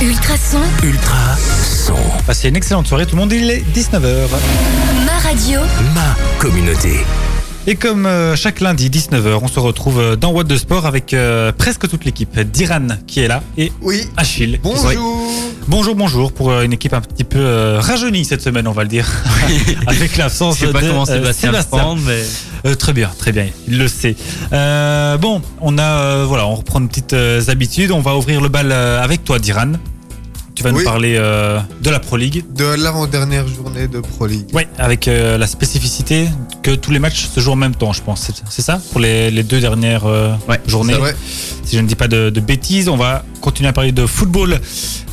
[0.00, 1.96] Ultrason, Ultra son.
[2.24, 4.28] Passez une excellente soirée, tout le monde, il est 19h.
[5.04, 5.60] ma radio,
[5.92, 7.04] Ma communauté.
[7.70, 11.12] Et comme euh, chaque lundi, 19h, on se retrouve euh, dans What de Sport avec
[11.12, 12.40] euh, presque toute l'équipe.
[12.40, 14.08] Diran qui est là et Oui.
[14.16, 14.58] Achille.
[14.62, 14.88] Bonjour.
[15.66, 18.88] Bonjour, bonjour pour une équipe un petit peu euh, rajeunie cette semaine, on va le
[18.88, 19.06] dire.
[19.86, 22.22] avec l'absence Je sais pas de comment euh, Sébastien mais
[22.64, 24.16] Euh, très bien, très bien, il le sait.
[24.54, 27.90] Euh, bon, on a, euh, voilà, on reprend nos petites euh, habitudes.
[27.90, 29.72] On va ouvrir le bal euh, avec toi, Diran.
[30.58, 32.44] Tu vas nous parler euh, de la Pro League.
[32.52, 34.48] De l'avant-dernière journée de Pro League.
[34.52, 36.28] Oui, avec euh, la spécificité
[36.64, 38.28] que tous les matchs se jouent en même temps, je pense.
[38.50, 38.80] C'est- ça?
[38.90, 40.94] Pour les, les deux dernières euh, Ouais, journées.
[41.62, 44.58] Si je ne dis pas de, de bêtises, on va continuer à parler de football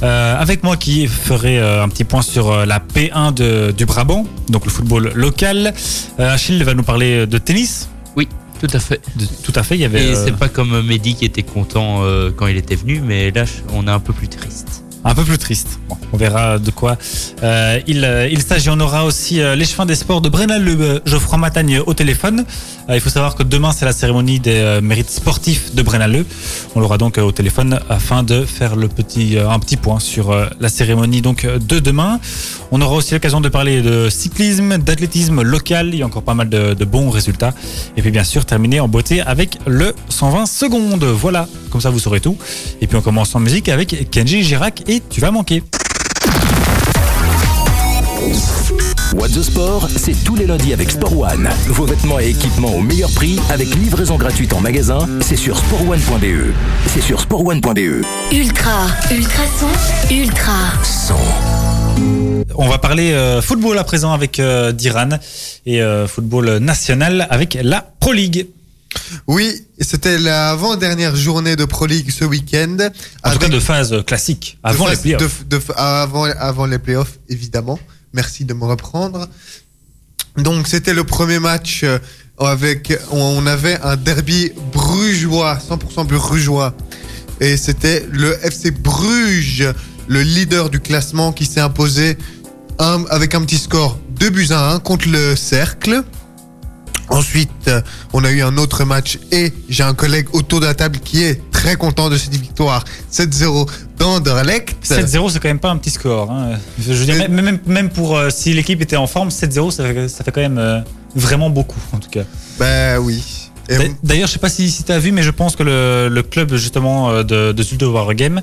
[0.02, 3.86] euh, avec moi qui ferai euh, un petit point sur euh, la P1 de- du
[3.86, 5.76] Brabant, donc le football local.
[6.20, 7.88] Euh, Achille va nous parler de tennis.
[8.16, 8.28] oui,
[8.60, 9.00] tout à fait.
[9.16, 11.44] De- tout à fait, il y avait Et euh, c'est pas comme Mehdi qui était
[11.44, 13.44] content euh, quand il était venu, mais là,
[13.74, 14.82] on est un peu plus triste.
[15.06, 15.80] Un peu plus triste.
[15.88, 16.98] Bon, on verra de quoi
[17.44, 18.70] euh, il, euh, il s'agit.
[18.72, 22.44] On aura aussi euh, l'échevin des sports de Brenal euh, Geoffroy Matagne au téléphone.
[22.90, 26.12] Euh, il faut savoir que demain, c'est la cérémonie des euh, mérites sportifs de Brenal
[26.12, 26.26] Le.
[26.76, 31.22] On l'aura donc euh, au téléphone afin de faire un petit point sur la cérémonie
[31.22, 32.20] donc de demain.
[32.72, 35.90] On aura aussi l'occasion de parler de cyclisme, d'athlétisme local.
[35.94, 37.54] Il y a encore pas mal de, de bons résultats.
[37.98, 41.04] Et puis bien sûr, terminer en beauté avec le 120 secondes.
[41.04, 42.38] Voilà, comme ça vous saurez tout.
[42.82, 45.64] Et puis on commence en musique avec Kenji Girac et Tu vas manquer.
[49.16, 51.50] What the Sport, c'est tous les lundis avec Sport One.
[51.68, 55.00] Vos vêtements et équipements au meilleur prix avec livraison gratuite en magasin.
[55.22, 56.54] C'est sur sportone.be.
[56.94, 58.04] C'est sur sportone.be.
[58.34, 59.68] ultra, ultrason,
[60.12, 61.16] ultra, Son.
[62.56, 65.10] On va parler euh, football à présent avec euh, Diran
[65.66, 68.48] et euh, football national avec la Pro League.
[69.28, 72.78] Oui, c'était l'avant-dernière journée de Pro League ce week-end.
[73.24, 75.46] En tout cas de phase classique, de avant les playoffs.
[75.48, 77.80] de- de- avant, avant les playoffs, évidemment.
[78.16, 79.28] Merci de me reprendre.
[80.38, 82.00] Donc, c'était le premier match euh,
[82.40, 82.98] avec.
[83.12, 86.74] On, avait un derby brugeois, 100% brugeois.
[87.42, 89.68] Et c'était le FC Bruges,
[90.08, 92.18] le leader du classement, qui s'est imposé
[92.78, 96.02] avec un petit score 2 buts à 1 contre le Cercle.
[97.10, 97.82] Ensuite, euh,
[98.14, 101.22] on a eu un autre match et j'ai un collègue autour de la table qui
[101.22, 103.68] est très content de cette victoire 7-0
[103.98, 104.76] d'Anderlecht.
[104.84, 106.30] 7-0, c'est quand même pas un petit score.
[106.32, 106.58] hein.
[106.80, 110.08] Je veux dire, même, même, pour euh, si l'équipe était en forme, 7-0, ça, fait-
[110.08, 110.80] ça fait quand même euh,
[111.16, 112.24] vraiment beaucoup, en tout cas.
[112.60, 113.45] Ben oui.
[114.04, 116.24] D'ailleurs, je sais pas si, si tu as vu, mais je pense que le, le
[116.24, 118.42] club justement euh, de, de Zulte Waregem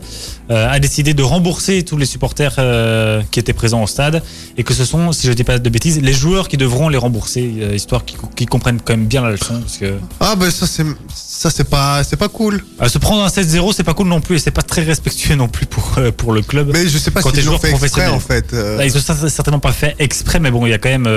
[0.50, 4.22] euh, a décidé de rembourser tous les supporters euh, qui étaient présents au stade
[4.56, 6.98] et que ce sont, si je dis pas de bêtises, les joueurs qui devront les
[6.98, 9.60] rembourser, euh, histoire qu'ils comprennent quand même bien la leçon.
[9.60, 10.84] Parce que Ah ben ça c'est
[11.14, 12.64] ça c'est pas c'est pas cool.
[12.88, 15.48] se prendre un 7-0, c'est pas cool non plus et c'est pas très respectueux non
[15.48, 16.70] plus pour, pour le club.
[16.72, 18.52] Mais je sais pas Quand si ils l'ont fait exprès en fait.
[18.52, 21.08] Là, ils ont certainement pas fait exprès, mais bon, il y a quand même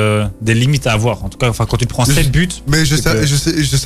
[0.42, 1.24] des limites à avoir.
[1.24, 3.26] En tout cas, enfin, quand tu te prends Je- 7 buts, mais je, sais-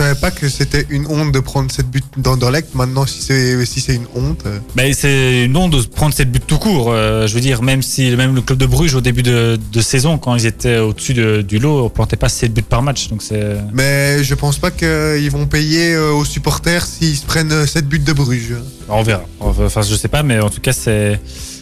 [0.09, 2.73] savais pas que c'était une honte de prendre cette but d'Anderlecht.
[2.75, 4.43] Maintenant si c'est si c'est une honte.
[4.45, 6.91] euh, Ben, c'est une honte de prendre cette but tout court.
[6.91, 9.81] Euh, je veux dire, même si même le club de Bruges au début de, de
[9.81, 13.07] saison, quand ils étaient au-dessus de- du lot, on plantait pas 7 buts par match.
[13.09, 13.55] Donc c'est.
[13.73, 17.87] Mais je pense pas qu'ils vont payer euh, aux supporters s'ils se prennent euh, cette
[17.87, 18.55] but de Bruges.
[18.87, 19.23] On verra.
[19.39, 21.19] Enfin, je sais pas, mais en tout cas, c'est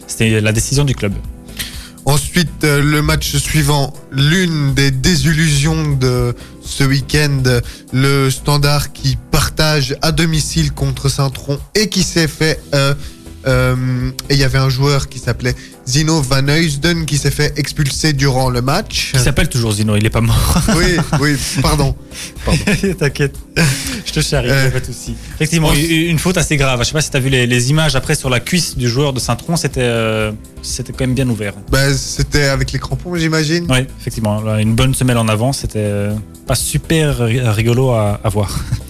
[0.07, 1.13] c'était la décision du club.
[2.07, 7.43] Ensuite, euh, le match suivant, l'une des désillusions de ce week-end,
[7.91, 12.61] le Standard qui partage à domicile contre Saint-Tron et qui s'est fait...
[12.73, 12.95] euh,
[13.47, 13.75] euh,
[14.29, 15.55] et il y avait un joueur qui s'appelait
[15.87, 19.11] Zino Van Heusden qui s'est fait expulser durant le match.
[19.13, 20.57] Il s'appelle toujours Zino, il est pas mort.
[20.75, 21.95] Oui, oui, pardon.
[22.99, 23.35] T'inquiète,
[24.05, 25.15] je te charrie, Euh, pas de souci.
[25.35, 26.79] Effectivement, on- une faute assez grave.
[26.81, 29.13] Je sais pas si t'as vu les, les images après sur la cuisse du joueur
[29.13, 30.31] de Saint-Tron, c'était euh,
[30.61, 31.53] c'était quand même bien ouvert.
[31.71, 33.65] Ben, C'était avec les crampons, j'imagine.
[33.69, 36.13] Oui, effectivement, une bonne semelle en avant, c'était euh,
[36.45, 38.59] pas super ri- rigolo à, à voir.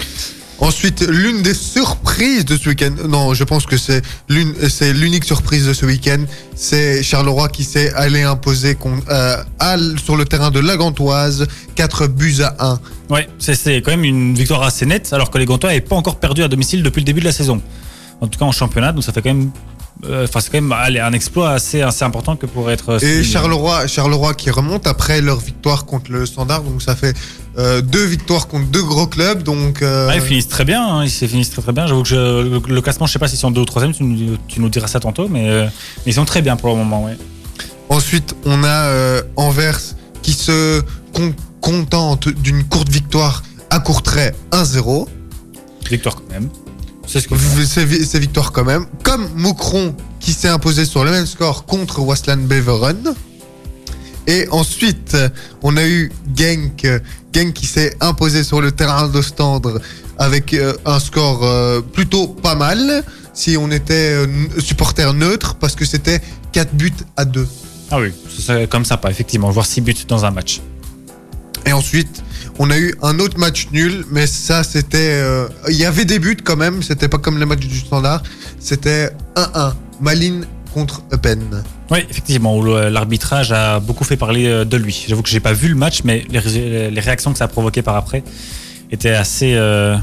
[0.59, 5.23] Ensuite, l'une des surprises de ce week-end, non, je pense que c'est l'une, c'est l'unique
[5.23, 6.17] surprise de ce week-end,
[6.55, 8.75] c'est Charleroi qui s'est allé imposer
[9.09, 9.37] euh,
[10.03, 12.79] sur le terrain de la Gantoise 4 buts à 1.
[13.11, 16.19] Ouais, c'est- quand même une victoire assez nette, alors que les Gantois n'avaient pas encore
[16.19, 17.61] perdu à domicile depuis le début de la saison.
[18.19, 19.51] En tout cas en championnat, donc ça fait quand même,
[20.03, 22.95] enfin c'est quand même un exploit assez, assez important que pour être.
[22.97, 23.23] Et souligné.
[23.23, 27.15] Charleroi, Charleroi qui remonte après leur victoire contre le Standard, donc ça fait
[27.57, 31.03] euh, deux victoires contre deux gros clubs, donc euh, Ah, ils finissent très bien, hein,
[31.03, 31.87] ils se finissent très très bien.
[31.87, 34.03] J'avoue que je- le, le classement, je sais pas s'ils sont deux ou troisième, tu
[34.03, 35.65] nous, tu nous diras ça tantôt, mais, euh,
[36.05, 37.03] mais ils sont très bien pour le moment.
[37.05, 37.17] Ouais.
[37.89, 39.79] ensuite on a euh, Anvers
[40.21, 40.81] qui se
[41.13, 45.07] con- contente d'une courte victoire à Courtrai 1-0.
[45.89, 46.49] Victoire quand même.
[47.07, 48.85] C'est ce victoire quand même.
[49.03, 53.15] Comme Moucron qui s'est imposé sur le même score contre Waslan Beveren.
[54.27, 55.15] Et ensuite,
[55.63, 56.85] on a eu Genk,
[57.33, 59.79] Genk qui s'est imposé sur le terrain d'Ostendre
[60.19, 64.27] avec euh, un score euh, plutôt pas mal si on était euh,
[64.59, 66.19] supporter neutre parce que c'était
[66.51, 67.47] 4 buts à 2.
[67.91, 70.59] Ah oui, c'est comme sympa, effectivement, voir 6 buts dans un match.
[71.65, 72.23] Et ensuite,
[72.59, 74.97] on a eu un autre match nul, mais ça c'était...
[75.21, 78.23] euh, Il y avait des buts quand même, c'était pas comme le match du standard,
[78.59, 81.41] c'était 1-1, Malines contre Eupen.
[81.89, 85.05] Oui, effectivement, l'arbitrage a beaucoup fait parler euh, de lui.
[85.07, 87.47] J'avoue que j'ai pas vu le match, mais les, ré- les réactions que ça a
[87.47, 88.23] provoqué par après
[88.91, 89.95] étaient assez, euh,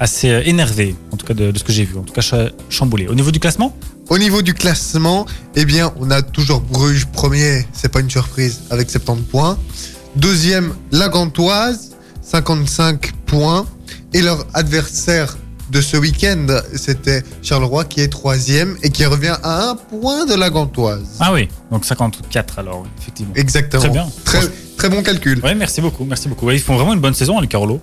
[0.00, 2.50] assez énervées, en tout cas de, de ce que j'ai vu, en tout cas cha-
[2.70, 3.08] chamboulées.
[3.08, 3.76] Au niveau du classement?
[4.08, 8.60] Au niveau du classement, eh bien, on a toujours Bruges premier, c'est pas une surprise,
[8.70, 9.58] avec 70 points.
[10.16, 11.87] Deuxième, la Gantoise,
[12.30, 13.66] 55 points.
[14.12, 15.36] Et leur adversaire
[15.70, 20.34] de ce week-end, c'était Charleroi qui est troisième et qui revient à un point de
[20.34, 21.16] la Gantoise.
[21.20, 23.34] Ah oui, donc 54 alors, oui, effectivement.
[23.34, 23.82] Exactement.
[23.82, 24.08] Très bien.
[24.24, 24.40] Très,
[24.76, 25.40] très bon calcul.
[25.44, 26.50] Oui, merci beaucoup, merci beaucoup.
[26.50, 27.80] Ils font vraiment une bonne saison, les Carolo.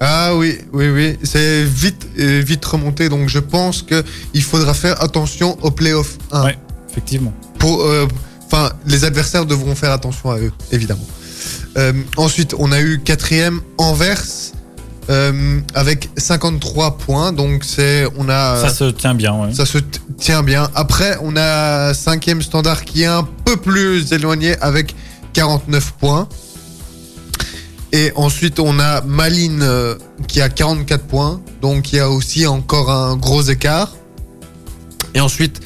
[0.00, 1.18] Ah oui, oui, oui.
[1.22, 3.08] C'est vite, euh, vite remonté.
[3.08, 6.44] Donc je pense qu'il faudra faire attention au playoff 1.
[6.44, 6.58] Ouais.
[6.90, 7.32] Effectivement.
[7.58, 8.06] pour, euh,
[8.46, 11.06] enfin, les adversaires devront faire attention à eux, évidemment.
[11.76, 14.22] Euh, ensuite, on a eu quatrième Anvers
[15.10, 19.52] euh, avec 53 points, donc c'est, on a, Ça se tient bien, ouais.
[19.52, 19.78] ça se
[20.18, 20.70] tient bien.
[20.74, 24.94] Après, on a cinquième Standard qui est un peu plus éloigné avec
[25.34, 26.28] 49 points.
[27.92, 29.94] Et ensuite, on a Malines euh,
[30.26, 31.40] qui a 44 points.
[31.60, 33.94] Donc, il y a aussi encore un gros écart.
[35.14, 35.60] Et ensuite,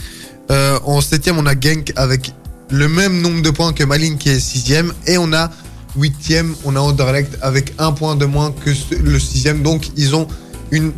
[0.51, 2.35] euh, en septième, on a Genk avec
[2.71, 4.93] le même nombre de points que Malines qui est sixième.
[5.07, 5.51] Et on a
[5.97, 8.71] huitième, on a Anderlecht avec un point de moins que
[9.03, 9.63] le sixième.
[9.63, 10.27] Donc, ils ont
[10.71, 10.93] une,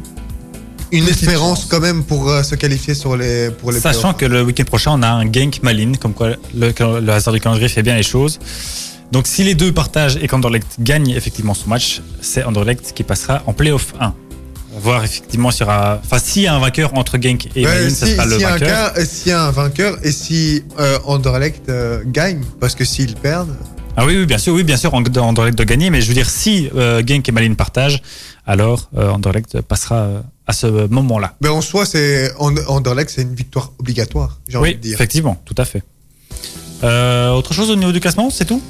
[0.93, 1.69] une Petite espérance chance.
[1.71, 4.93] quand même pour euh, se qualifier sur les, pour les Sachant que le week-end prochain,
[4.95, 8.03] on a un Genk Malin, comme quoi le, le hasard du calendrier fait bien les
[8.03, 8.39] choses.
[9.13, 13.43] Donc si les deux partagent et qu'Anderlecht gagne effectivement son match, c'est Anderlecht qui passera
[13.47, 14.15] en playoff 1.
[14.81, 16.01] Voir effectivement s'il y aura.
[16.05, 18.33] Enfin, s'il y a un vainqueur entre Genk et Ouais, Malin, si- ce sera le
[18.35, 18.93] a un vainqueur.
[18.97, 23.17] euh, S'il y a un vainqueur et si euh, Anderlecht euh, gagne, parce que s'ils
[23.17, 23.53] perdent,
[23.97, 26.15] Ah oui, oui, bien sûr, oui, bien sûr, And- Anderlecht doit gagner, mais je veux
[26.15, 28.01] dire, si euh, Genk et Malin partagent,
[28.47, 31.35] alors euh, Anderlecht passera euh, à ce moment-là.
[31.41, 34.95] ben en soi, c'est And- Anderlecht, c'est une victoire obligatoire, j'ai envie Oui, de dire.
[34.95, 35.83] effectivement, tout à fait.
[36.83, 38.63] Euh, autre chose au niveau du classement, c'est tout?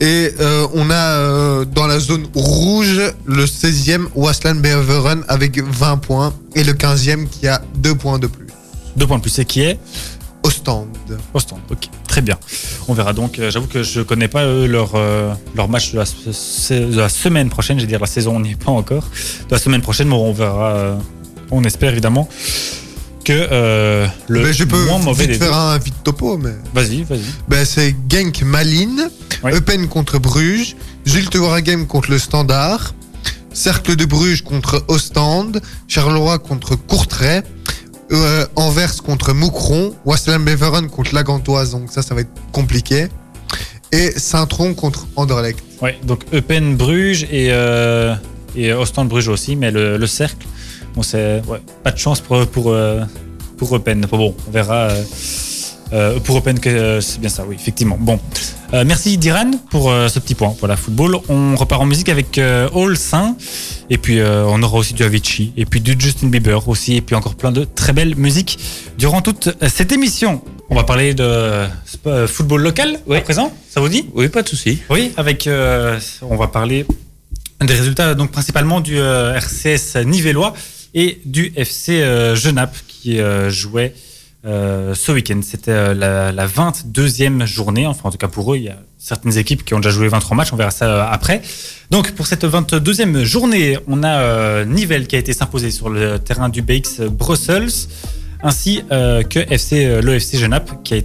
[0.00, 5.96] Et euh, on a euh, dans la zone rouge le 16e Waslan Beveren avec 20
[5.98, 8.46] points et le 15e qui a 2 points de plus.
[8.96, 9.78] Deux points de plus, c'est qui est?
[10.44, 10.88] Ostende.
[11.34, 12.36] Ostende, ok, très bien.
[12.88, 13.38] On verra donc.
[13.38, 16.96] euh, J'avoue que je connais pas eux, leur, euh, leur match de la, se- de
[16.98, 17.78] la semaine prochaine.
[17.78, 19.04] Je veux dire, la saison, on n'y est pas encore.
[19.48, 20.70] De la semaine prochaine, bon, on verra.
[20.76, 20.96] euh,
[21.50, 22.28] on espère évidemment
[23.24, 27.02] que euh, le Ben, je peux moins mauvais vite faire un vite topo, mais Vas-y,
[27.04, 27.20] vas-y.
[27.46, 29.10] ben, c'est Genk Malines,
[29.44, 29.52] Oui.
[29.52, 30.74] Eupen contre Bruges,
[31.06, 32.94] Zulte Waregem contre le Standard,
[33.52, 37.42] Cercle de Bruges contre Ostende, Charleroi contre Courtrai,
[38.12, 43.08] euh, Anvers contre Moucron, Waslan Beveren contre la Gantoise, donc ça, ça va être compliqué.
[43.90, 45.58] Et Saint-Tron contre Anderlecht.
[45.82, 48.14] Ouais, donc Eupen Bruges et, euh,
[48.56, 50.46] et Ostende Bruges aussi, mais le, le cercle,
[50.94, 51.42] bon, c'est
[51.82, 53.02] pas de chance pour, pour, euh,
[53.58, 54.06] pour Eupen.
[54.10, 54.88] Bon, on verra.
[54.90, 55.04] euh,
[55.92, 57.96] euh, pour que euh, c'est bien ça, oui, effectivement.
[58.00, 58.18] Bon,
[58.74, 60.54] Euh, merci Diran pour ce petit point.
[60.58, 61.18] Voilà, football.
[61.28, 63.36] On repart en musique avec All Saint,
[63.90, 67.14] et puis on aura aussi du Avicii, et puis du Justin Bieber aussi, et puis
[67.14, 68.58] encore plein de très belles musiques
[68.96, 70.40] durant toute cette émission.
[70.70, 71.66] On va parler de
[72.26, 73.52] football local à présent.
[73.68, 74.06] Ça vous dit?
[74.14, 74.78] Oui, pas de souci.
[74.88, 75.46] oui, avec
[76.22, 76.86] on va parler
[77.60, 80.54] des résultats donc principalement du RCS Nivellois
[80.94, 82.02] et du FC
[82.34, 83.18] Genappe qui
[83.48, 83.92] jouait
[84.44, 85.40] euh, ce week-end.
[85.42, 88.78] C'était euh, la, la 22e journée, enfin en tout cas pour eux, il y a
[88.98, 91.42] certaines équipes qui ont déjà joué 23 matchs, on verra ça euh, après.
[91.90, 96.18] Donc pour cette 22e journée, on a euh, Nivelles qui a été s'imposer sur le
[96.18, 97.88] terrain du BX Brussels
[98.42, 100.98] ainsi euh, que FC euh, le FC Genappe qui a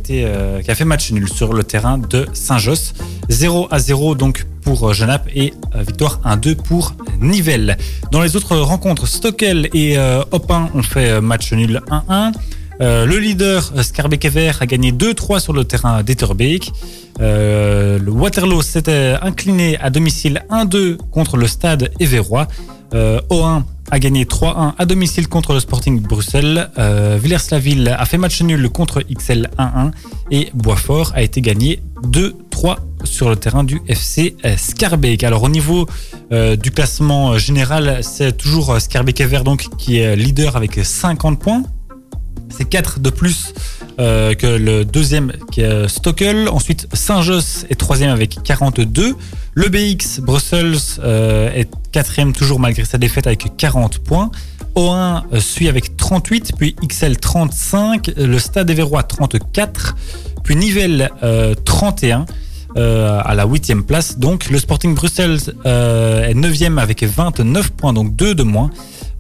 [0.67, 2.94] a fait match nul sur le terrain de Saint-Josse
[3.29, 7.77] 0 à 0 donc pour Genappe et victoire 1-2 pour Nivelles.
[8.12, 12.34] Dans les autres rencontres, Stockel et euh, Opin ont fait match nul 1-1.
[12.79, 16.72] Euh, le leader euh, Scarbeck-Ever a gagné 2-3 sur le terrain d'Etterbeek.
[17.19, 22.48] Euh, le Waterloo s'était incliné à domicile 1-2 contre le stade Évérois.
[22.93, 26.69] Euh, O1 a gagné 3-1 à domicile contre le Sporting Bruxelles.
[26.77, 29.91] Villers-la-Ville a fait match nul contre XL 1-1
[30.29, 35.24] et Boisfort a été gagné 2-3 sur le terrain du FC Scarbeck.
[35.24, 35.88] Alors au niveau
[36.31, 41.63] du classement général, c'est toujours Scarbeck Ever donc qui est leader avec 50 points.
[42.50, 43.54] C'est 4 de plus
[44.00, 46.48] euh, que le deuxième qui est Stockel.
[46.50, 49.16] Ensuite, Saint-Josse est troisième avec 42.
[49.54, 54.32] Le BX Brussels euh, est quatrième toujours malgré sa défaite avec 40 points.
[54.75, 59.96] O1 euh, suit avec 38, puis XL 35, le Stade Éverrois 34,
[60.44, 62.25] puis Nivelles euh, 31
[62.77, 64.20] euh, à la huitième place.
[64.20, 64.96] Donc le Sporting
[65.66, 68.70] euh, est neuvième avec 29 points, donc 2 de moins.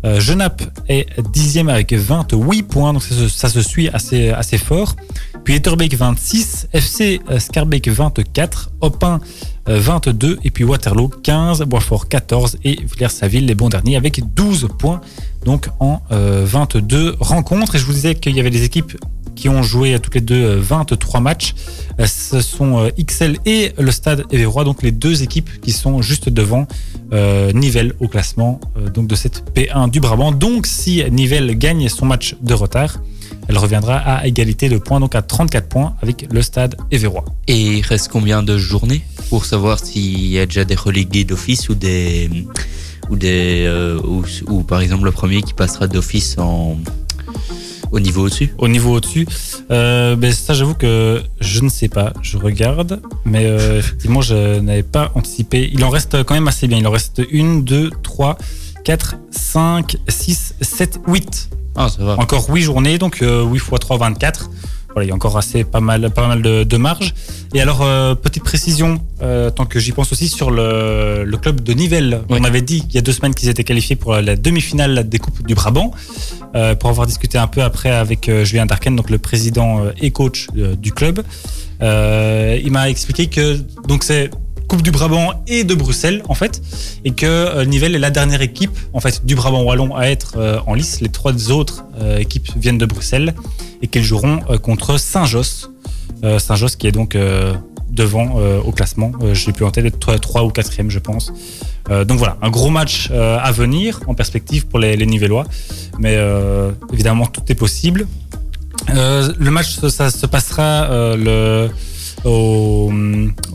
[0.07, 4.95] Euh, Genappe est dixième avec 28 points, donc ça se, suit assez, fort.
[5.43, 9.19] Puis Etterbeek 26, FC Scarbeck 24, Opin
[9.67, 15.01] 22 et puis Waterloo 15, Boisfort 14 et Villers-Saville les bons derniers avec 12 points
[15.45, 17.75] donc en euh, 22 rencontres.
[17.75, 18.97] Et je vous disais qu'il y avait des équipes
[19.35, 21.53] qui ont joué à toutes les deux euh, 23 matchs.
[21.99, 26.01] Euh, Ce sont euh, XL et le Stade Éverrois, donc les deux équipes qui sont
[26.01, 26.67] juste devant
[27.13, 30.31] euh, Nivelles au classement euh, donc de cette P1 du Brabant.
[30.31, 32.99] Donc si Nivelles gagne son match de retard,
[33.47, 37.25] elle reviendra à égalité de points, donc à 34 points avec le Stade Éverrois.
[37.47, 39.03] Et il reste combien de journées?
[39.29, 42.29] Pour savoir s'il y a déjà des relégués d'office ou des
[43.09, 46.77] ou des euh, ou, ou par exemple le premier qui passera d'office en
[47.91, 48.53] au niveau au-dessus.
[48.57, 49.27] Au niveau au-dessus,
[49.71, 54.59] euh, ben ça j'avoue que je ne sais pas, je regarde, mais euh, effectivement je
[54.59, 55.69] n'avais pas anticipé.
[55.73, 58.37] Il en reste quand même assez bien, il en reste 1, 2, 3,
[58.83, 61.49] 4, 5, 6, 7, 8.
[61.75, 62.17] Ah ça va.
[62.19, 64.49] Encore 8 journées, donc euh, 8 x 3, 24.
[64.97, 67.13] Voilà, il y a encore assez pas mal, pas mal de, de marge.
[67.53, 71.61] Et alors, euh, petite précision, euh, tant que j'y pense aussi, sur le, le club
[71.61, 72.23] de Nivelles.
[72.29, 75.19] On avait dit il y a deux semaines qu'ils étaient qualifiés pour la demi-finale des
[75.19, 75.91] Coupes du Brabant.
[76.55, 80.09] Euh, pour avoir discuté un peu après avec euh, Julien Darken, donc le président et
[80.09, 81.21] coach du club.
[81.79, 84.31] Il m'a expliqué que donc c'est
[84.67, 86.61] Coupe du Brabant et de Bruxelles en fait,
[87.05, 90.33] et que euh, Nivelles est la dernière équipe en fait du Brabant wallon à être
[90.37, 90.99] euh, en lice.
[90.99, 93.33] Les trois autres euh, équipes viennent de Bruxelles
[93.81, 95.69] et qu'elles joueront contre Saint-Josse.
[96.39, 97.15] Saint-Josse qui est donc
[97.91, 99.11] devant au classement.
[99.21, 101.31] L'ai plus en tête, 3 ou 4 je pense.
[101.89, 105.45] Donc voilà, un gros match à venir en perspective pour les, les Nivellois.
[105.99, 106.17] Mais
[106.91, 108.07] évidemment, tout est possible.
[108.87, 111.69] Le match, ça, se passera le,
[112.25, 112.91] au,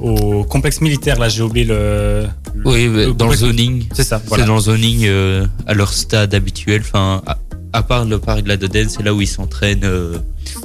[0.00, 1.18] au complexe militaire.
[1.18, 2.26] Là, j'ai oublié le.
[2.54, 3.86] le- Oui, le dans le zoning.
[3.92, 4.44] C'est ça, voilà.
[4.44, 6.82] C'est dans le zoning euh, à leur stade habituel.
[6.84, 7.38] Enfin, à,
[7.72, 10.18] à part le parc de la Dodenne, c'est là où ils s'entraînent euh,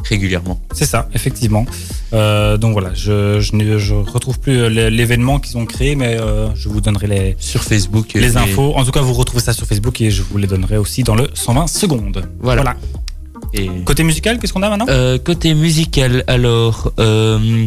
[0.04, 0.60] régulièrement.
[0.74, 1.66] C'est ça, effectivement.
[2.14, 6.18] Euh, donc voilà, je, je ne je retrouve plus l'é- l'événement qu'ils ont créé, mais
[6.56, 8.14] je vous donnerai les, Sur Facebook.
[8.14, 8.74] les et- infos.
[8.76, 11.16] En tout cas, vous retrouvez ça sur Facebook et je vous les donnerai aussi dans
[11.16, 12.28] le 120 secondes.
[12.40, 12.76] Voilà.
[13.58, 13.70] Et...
[13.86, 17.66] Côté musical, qu'est-ce qu'on a maintenant Euh, côté musical, alors, euh,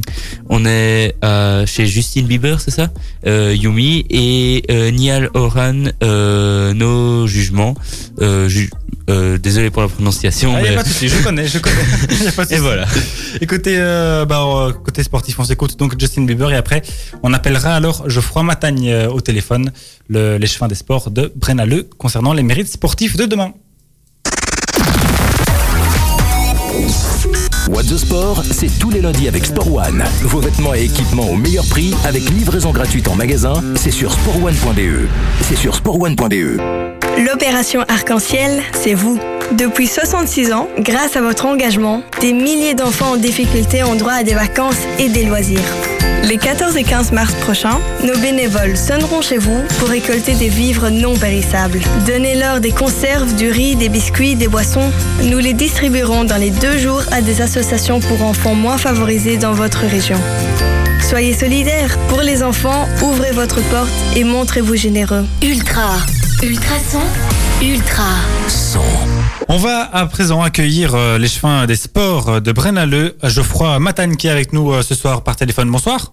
[0.48, 2.88] on est euh, chez Justin Bieber, c'est ça?
[3.26, 5.90] Yumi et Niall Horan,
[6.74, 7.74] nos jugements.
[8.20, 8.70] Ju-
[9.42, 10.76] désolé pour la prononciation, Ah, y a mais...
[10.76, 11.76] pas de souci, je connais, je connais.
[12.24, 12.86] Y a pas de Et voilà.
[13.40, 13.76] Et côté,
[14.28, 16.82] bah, côté sportif, on s'écoute donc Justin Bieber et après,
[17.24, 19.72] on appellera alors Geoffroy Matagne au téléphone,
[20.08, 23.52] le, l'échevin des sports de Brennaleux concernant les mérites sportifs de demain.
[27.68, 30.04] What the Sport, c'est tous les lundis avec Sport One.
[30.22, 35.08] Vos vêtements et équipements au meilleur prix avec livraison gratuite en magasin, c'est sur sportone.be.
[35.42, 36.60] C'est sur sportone.be.
[37.26, 39.18] L'opération Arc-en-Ciel, c'est vous.
[39.52, 44.22] Depuis 66 ans, grâce à votre engagement, des milliers d'enfants en difficulté ont droit à
[44.22, 45.99] des vacances et des loisirs.
[46.30, 50.88] Les 14 et 15 mars prochains, nos bénévoles sonneront chez vous pour récolter des vivres
[50.88, 51.80] non périssables.
[52.06, 54.92] Donnez-leur des conserves, du riz, des biscuits, des boissons.
[55.24, 59.54] Nous les distribuerons dans les deux jours à des associations pour enfants moins favorisés dans
[59.54, 60.20] votre région.
[61.02, 61.98] Soyez solidaires.
[62.08, 65.26] Pour les enfants, ouvrez votre porte et montrez-vous généreux.
[65.42, 65.96] Ultra.
[66.44, 67.02] Ultrason.
[67.60, 68.04] Ultra.
[69.48, 74.30] On va à présent accueillir euh, l'échevin des sports de Brennaleux, Geoffroy Matagne qui est
[74.30, 75.68] avec nous euh, ce soir par téléphone.
[75.68, 76.12] Bonsoir.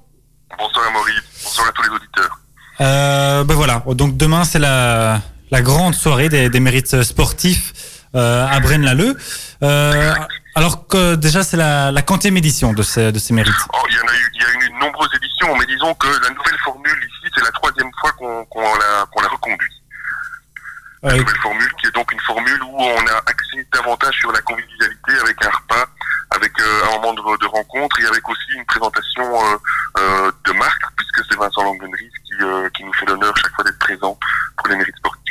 [0.56, 2.40] Bonsoir à Maurice, bonsoir à tous les auditeurs.
[2.80, 5.20] Euh, ben voilà, donc demain c'est la,
[5.52, 7.74] la grande soirée des, des mérites sportifs
[8.16, 9.18] euh, à Braine-l'Alleud.
[9.64, 10.14] Euh,
[10.56, 13.54] alors que déjà c'est la, la quantième édition de ces, de ces mérites.
[13.74, 15.94] Oh, il y en a eu, il y a eu une nombreuse éditions, mais disons
[15.96, 18.46] que la nouvelle formule ici, c'est la troisième fois qu'on
[18.78, 19.74] la, qu'on la reconduit.
[21.04, 24.32] La Euh, nouvelle formule qui est donc une formule où on a axé davantage sur
[24.32, 25.86] la convivialité avec un repas,
[26.32, 29.58] avec un moment de, de rencontre et avec aussi une présentation euh,
[30.00, 33.64] euh, de marque, puisque c'est Vincent Langenries qui, euh, qui nous fait l'honneur chaque fois
[33.64, 34.18] d'être présent
[34.58, 35.24] pour les mérites sportifs.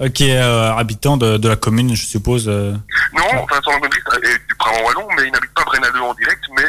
[0.00, 2.48] euh, qui est habitant de, de la commune, je suppose.
[2.48, 2.72] euh.
[3.12, 6.66] Non, Vincent Langenries est du Brabant Wallon, mais il n'habite pas Brennaleux en direct, mais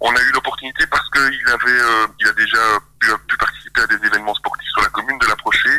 [0.00, 2.58] on a eu l'opportunité parce qu'il avait, euh, il a déjà
[3.00, 5.70] pu, pu participer à des événements sportifs sur la commune de l'approcher,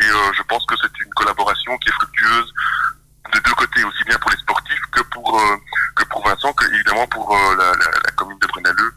[0.00, 2.52] et euh, je pense que c'est une collaboration qui est fructueuse
[3.34, 5.56] de deux côtés, aussi bien pour les sportifs que pour, euh,
[6.86, 8.94] vraiment pour euh, la, la, la, commune de Brennaleux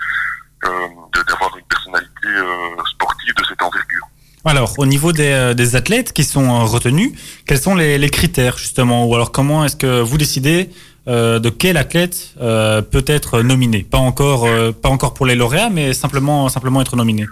[0.65, 4.07] euh, d'avoir une personnalité euh, sportive de cette envergure.
[4.45, 7.12] Alors, au niveau des, euh, des athlètes qui sont euh, retenus,
[7.46, 9.05] quels sont les, critères justement?
[9.05, 10.69] Ou alors comment est-ce que vous décidez
[11.07, 13.84] euh, de quel athlète peut être nominé?
[13.84, 14.48] Pas encore,
[14.81, 17.25] pas encore pour les lauréats, mais simplement, simplement être nominé.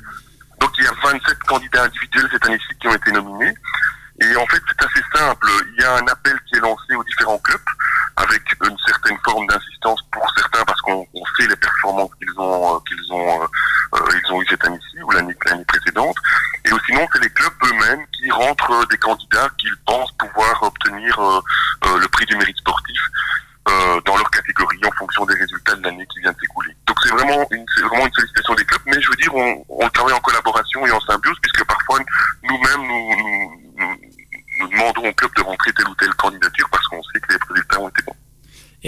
[0.60, 3.54] Donc il y a 27 candidats individuels cette année-ci qui ont été nominés.
[4.22, 5.48] Et en fait, c'est assez simple.
[5.76, 7.60] Il y a un appel qui est lancé aux différents clubs
[8.16, 12.76] avec une certaine forme d'insistance pour certains parce qu'on on sait les performances qu'ils ont
[12.76, 13.46] euh, qu'ils ont euh,
[13.96, 16.16] euh, ils ont eu cette année-ci ou l'année l'année précédente.
[16.66, 20.64] Et ou sinon, c'est les clubs eux-mêmes qui rentrent euh, des candidats qu'ils pensent pouvoir
[20.64, 21.42] obtenir euh,
[21.86, 23.02] euh, le prix du mérite sportif
[23.68, 26.76] euh, dans leur catégorie en fonction des résultats de l'année qui vient de s'écouler.
[26.88, 29.66] Donc c'est vraiment une c'est vraiment une sollicitation des clubs, mais je veux dire on,
[29.70, 32.00] on travaille en collaboration et en symbiose puisque parfois
[32.44, 33.96] nous-mêmes nous, nous, nous,
[34.60, 37.40] nous demandons au club de rentrer telle ou telle candidature parce qu'on sait que les
[37.50, 38.16] résultats ont été bons.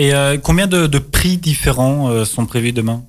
[0.07, 3.03] Et euh, combien de, de prix différents euh, sont prévus demain?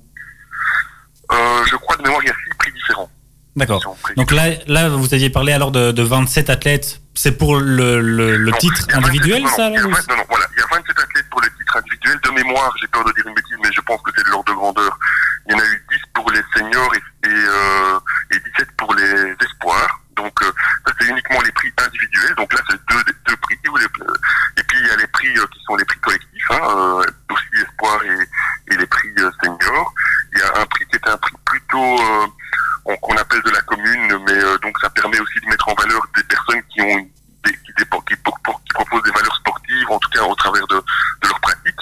[1.31, 3.09] Euh, je crois de mémoire il y a six prix différents.
[3.55, 3.95] D'accord.
[4.17, 6.99] Donc là, là, vous aviez parlé alors de, de 27 athlètes.
[7.15, 9.75] C'est pour le, le, le Non, titre il y a 27 individuel, non, ça non,
[9.75, 11.77] là, a ou- 20 non, non, voilà, il y a 27 athlètes pour le titre
[11.77, 12.19] individuel.
[12.21, 14.51] De mémoire, j'ai peur de dire une bêtise, mais je pense que c'est de l'ordre
[14.51, 14.99] de grandeur.
[15.47, 17.99] Il y en a eu 10 pour les seniors et, et, euh,
[18.35, 20.01] et 17 pour les espoirs.
[20.15, 20.51] Donc euh,
[20.85, 22.35] ça c'est uniquement les prix individuels.
[22.35, 23.55] Donc là c'est deux, deux prix.
[23.71, 24.13] ou les- euh,
[24.57, 27.03] et puis il y a les prix euh, qui sont les prix collectifs, hein, euh,
[27.31, 29.93] aussi espoir et, et les prix euh, seniors.
[30.33, 32.27] Il y a un prix qui est un prix plutôt euh,
[32.85, 35.73] on- qu'on appelle de la commune, mais euh, donc ça permet aussi de mettre en
[35.75, 37.09] valeur des personnes qui ont une-
[37.45, 40.35] des, qui, dépo- qui, pour- pour- qui proposent des valeurs sportives, en tout cas au
[40.35, 41.79] travers de, de leur pratique.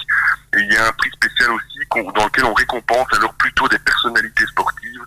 [0.56, 3.66] Et il y a un prix spécial aussi qu'on- dans lequel on récompense alors plutôt
[3.68, 5.02] des personnalités sportives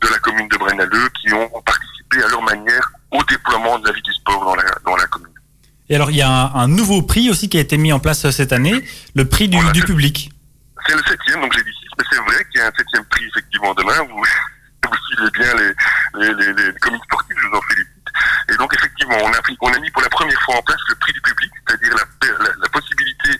[0.00, 3.92] de la commune de Brennaleux qui ont participé à leur manière au déploiement de la
[3.94, 5.28] vie du sport dans la, dans la commune.
[5.88, 8.24] Et alors, il y a un, nouveau prix aussi qui a été mis en place
[8.24, 10.30] euh, cette année, le prix du public.
[10.86, 13.04] C'est le septième, donc j'ai dit six, mais c'est vrai qu'il y a un septième
[13.06, 14.02] prix effectivement demain.
[14.08, 14.22] Vous,
[14.84, 15.72] vous suivez bien les,
[16.20, 18.08] les, les, les communes sportives, je vous en félicite.
[18.50, 20.80] Et donc effectivement, on a, pris, on a mis pour la première fois en place
[20.88, 23.30] le prix du public, c'est-à-dire la, la, la possibilité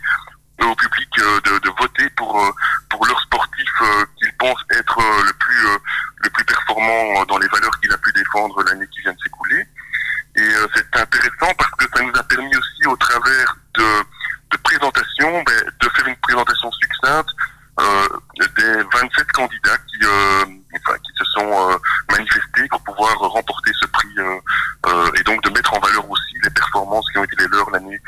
[0.61, 2.51] euh, au public euh, de, de voter pour, euh,
[2.89, 5.79] pour leur sportif euh, qu'ils pensent être euh, le plus euh,
[6.23, 9.19] le plus performant euh, dans les valeurs qu'il a pu défendre l'année qui vient de
[9.23, 9.67] s'écouler.
[10.37, 13.85] Et euh, c'est intéressant parce que ça nous a permis aussi au travers de,
[14.53, 17.31] de présentation, ben, de faire une présentation succincte
[17.81, 18.09] euh,
[18.57, 20.45] des 27 candidats qui, euh,
[20.77, 21.77] enfin, qui se sont euh,
[22.11, 24.39] manifestés pour pouvoir remporter ce prix euh,
[24.87, 27.71] euh, et donc de mettre en valeur aussi les performances qui ont été les leurs
[27.71, 28.01] l'année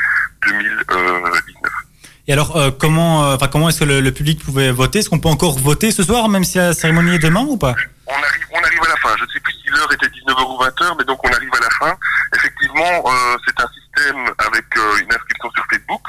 [0.46, 1.72] 2019.
[2.26, 5.00] Et alors, euh, comment, euh, comment est-ce que le, le public pouvait voter?
[5.00, 7.74] Est-ce qu'on peut encore voter ce soir, même si la cérémonie est demain ou pas?
[8.06, 9.14] On arrive, on arrive à la fin.
[9.18, 11.60] Je ne sais plus si l'heure était 19h ou 20h, mais donc on arrive à
[11.60, 11.94] la fin.
[12.34, 16.02] Effectivement, euh, c'est un système avec euh, une inscription sur Facebook,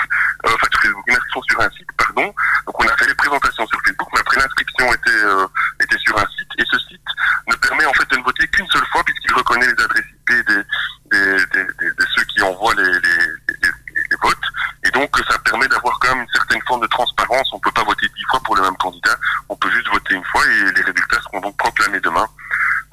[0.45, 2.33] euh, enfin sur Facebook, une inscription sur un site, pardon.
[2.65, 5.47] Donc on a fait les présentations sur Facebook, mais après l'inscription était euh,
[5.83, 7.01] était sur un site, et ce site
[7.47, 10.29] ne permet en fait de ne voter qu'une seule fois puisqu'il reconnaît les adresses IP
[10.47, 10.63] des,
[11.11, 13.19] des, des, des- de ceux qui envoient les, les,
[13.63, 13.71] les,
[14.09, 14.37] les votes.
[14.85, 17.47] Et donc ça permet d'avoir quand même une certaine forme de transparence.
[17.53, 19.15] On peut pas voter dix fois pour le même candidat,
[19.49, 22.27] on peut juste voter une fois et les résultats seront donc proclamés demain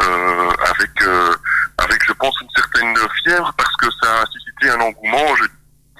[0.02, 1.34] euh, avec, euh,
[1.78, 5.36] avec, je pense, une certaine fièvre parce que ça a suscité un engouement.
[5.36, 5.44] Je,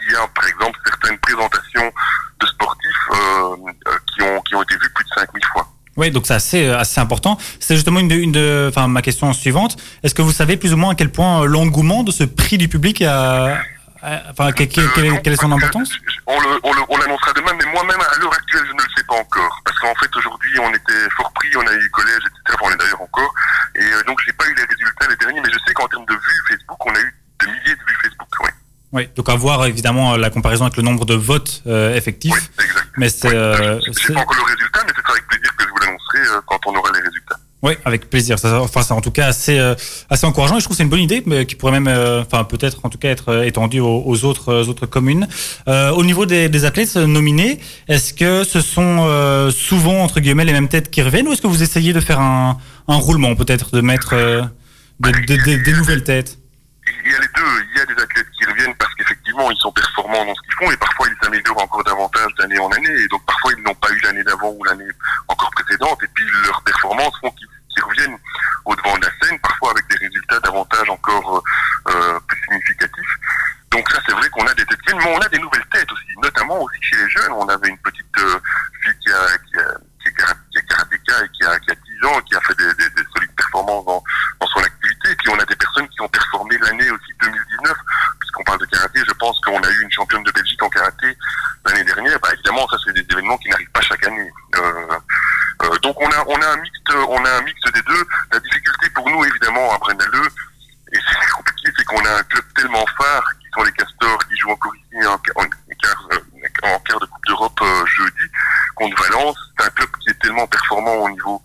[0.04, 1.92] il y a, par exemple, certaines présentations
[2.40, 3.56] de sportifs euh,
[3.88, 5.68] euh, qui, ont, qui ont été vues plus de 5000 fois.
[5.96, 7.38] Oui, donc c'est assez, euh, assez important.
[7.60, 9.76] C'est justement une, de, une de, enfin, ma question suivante.
[10.02, 12.58] Est-ce que vous savez plus ou moins à quel point euh, l'engouement de ce prix
[12.58, 13.58] du public a,
[14.30, 14.88] enfin, quelle, quelle- Euh,
[15.22, 15.90] quelle est- son que importance?
[16.26, 18.88] On le- on le- on l'annoncera demain, mais moi-même, à l'heure actuelle, je ne le
[18.96, 19.60] sais pas encore.
[19.64, 22.56] Parce qu'en fait, aujourd'hui, on était fort pris, on a eu collège, etc.
[22.60, 23.32] Enfin, on est d'ailleurs encore.
[23.76, 26.06] Et euh, donc, j'ai pas eu les résultats les derniers, mais je sais qu'en termes
[26.06, 28.28] de vues Facebook, on a eu des milliers de vues Facebook.
[28.42, 28.50] Oui,
[28.92, 32.50] Oui, donc à voir évidemment la comparaison avec le nombre de votes euh, effectifs.
[32.58, 32.86] oui exact.
[32.98, 35.68] Mais c'est, Oui, euh, je pas encore le résultat, mais c'est avec plaisir que je
[35.70, 37.36] vous l'annoncerai euh, quand on aura les résultats.
[37.62, 38.40] Oui, avec plaisir.
[38.40, 39.76] Ça, enfin, c'est en tout cas assez, euh,
[40.10, 42.22] assez encourageant et je trouve que c'est une bonne idée, mais qui pourrait même, euh,
[42.22, 45.28] enfin, peut-être en tout cas être euh, étendue aux, aux autres, euh, autres communes.
[45.68, 50.52] Euh, au niveau des, des athlètes nominés, est-ce que ce sont souvent entre guillemets les
[50.52, 53.70] mêmes têtes qui reviennent ou est-ce que vous essayez de faire un, un roulement, peut-être
[53.76, 54.42] de mettre euh,
[54.98, 56.38] de- de- de- des nouvelles têtes?
[57.06, 57.64] Il y a les deux.
[57.74, 58.26] Il y a des athlètes
[59.50, 62.70] ils sont performants dans ce qu'ils font et parfois ils s'améliorent encore davantage d'année en
[62.70, 62.90] année.
[62.90, 64.88] Et donc parfois, ils n'ont pas eu l'année d'avant ou l'année
[65.28, 66.02] encore précédente.
[66.02, 68.18] Et puis leurs performances font qu'ils reviennent
[68.64, 73.16] au devant de la scène, parfois avec des résultats davantage encore euh, euh, plus significatifs.
[73.70, 75.90] Donc ça, c'est vrai qu'on a des têtes viennent, mais on a des nouvelles têtes
[75.90, 77.32] aussi, notamment aussi chez les jeunes.
[77.32, 78.38] On avait une petite euh,
[78.82, 82.34] fille qui a, qui a, karatéka et qui a, qui a 10 ans et qui
[82.34, 84.02] a fait des solides performances dans,
[84.40, 84.81] dans son activité.
[85.12, 87.76] Et puis on a des personnes qui ont performé l'année aussi 2019,
[88.18, 89.00] puisqu'on parle de karaté.
[89.06, 91.16] Je pense qu'on a eu une championne de Belgique en karaté
[91.66, 92.18] l'année dernière.
[92.20, 94.32] Bah, évidemment, ça c'est des événements qui n'arrivent pas chaque année.
[94.56, 94.98] Euh,
[95.64, 98.06] euh, donc on a on a un mixte on a un mixte des deux.
[98.32, 100.28] La difficulté pour nous évidemment à Brennaleux
[100.92, 104.36] et c'est compliqué, c'est qu'on a un club tellement phare qui sont les Castors qui
[104.36, 108.24] jouent encore ici en, en, en, quart de Coupe d'Europe euh, jeudi
[108.74, 109.36] contre Valence.
[109.58, 111.42] C'est un club qui est tellement performant au niveau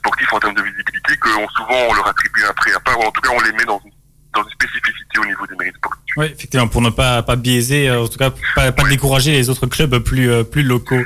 [0.00, 2.98] sportif en termes de visibilité que on, souvent on leur attribue un prêt à part,
[2.98, 3.92] ou en tout cas on les met dans une,
[4.34, 6.14] dans une spécificité au niveau des mérites sportifs.
[6.16, 9.48] Oui, effectivement, pour ne pas, pas biaiser, euh, en tout cas, pas, pas décourager les
[9.48, 11.04] autres clubs plus, euh, plus locaux.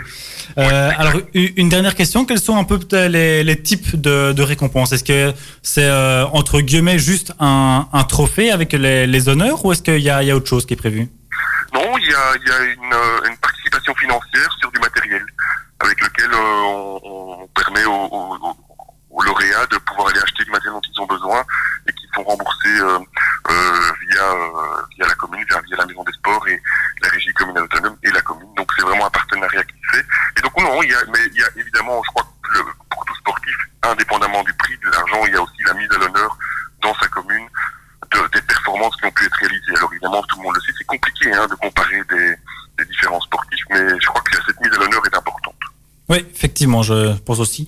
[0.56, 4.42] Euh, alors, une dernière question, quels sont un peu peut-être les, les types de, de
[4.42, 4.92] récompenses?
[4.92, 9.72] Est-ce que c'est, euh, entre guillemets, juste un, un trophée avec les, les honneurs ou
[9.72, 11.08] est-ce qu'il y a, il y a autre chose qui est prévu?
[11.74, 15.24] Non, il y a, il y a une, euh, une participation financière sur du matériel
[15.80, 17.00] avec lequel euh, on,
[17.42, 18.56] on permet aux, aux-
[19.14, 21.44] aux- lauréats de pouvoir aller acheter du matériel dont ils ont besoin
[21.88, 22.98] et qui sont remboursés euh,
[23.50, 26.60] euh, via, euh, via la commune, via, la maison des sports et
[27.02, 28.48] la régie communale autonome et la commune.
[28.56, 30.06] Donc c'est vraiment un partenariat qui se fait.
[30.38, 32.64] Et donc non, il y a, mais il y a évidemment, je crois que le-
[32.90, 35.98] pour tout sportif, indépendamment du prix de l'argent, il y a aussi la mise à
[35.98, 36.36] l'honneur
[36.82, 37.46] dans sa commune
[38.12, 39.76] de, des performances qui ont pu être réalisées.
[39.76, 42.34] Alors évidemment, tout le monde le sait, c'est compliqué hein, de comparer des,
[42.78, 45.54] des différents sportifs, mais je crois que cette mise à l'honneur est importante.
[46.08, 47.66] Oui, effectivement, je pense aussi.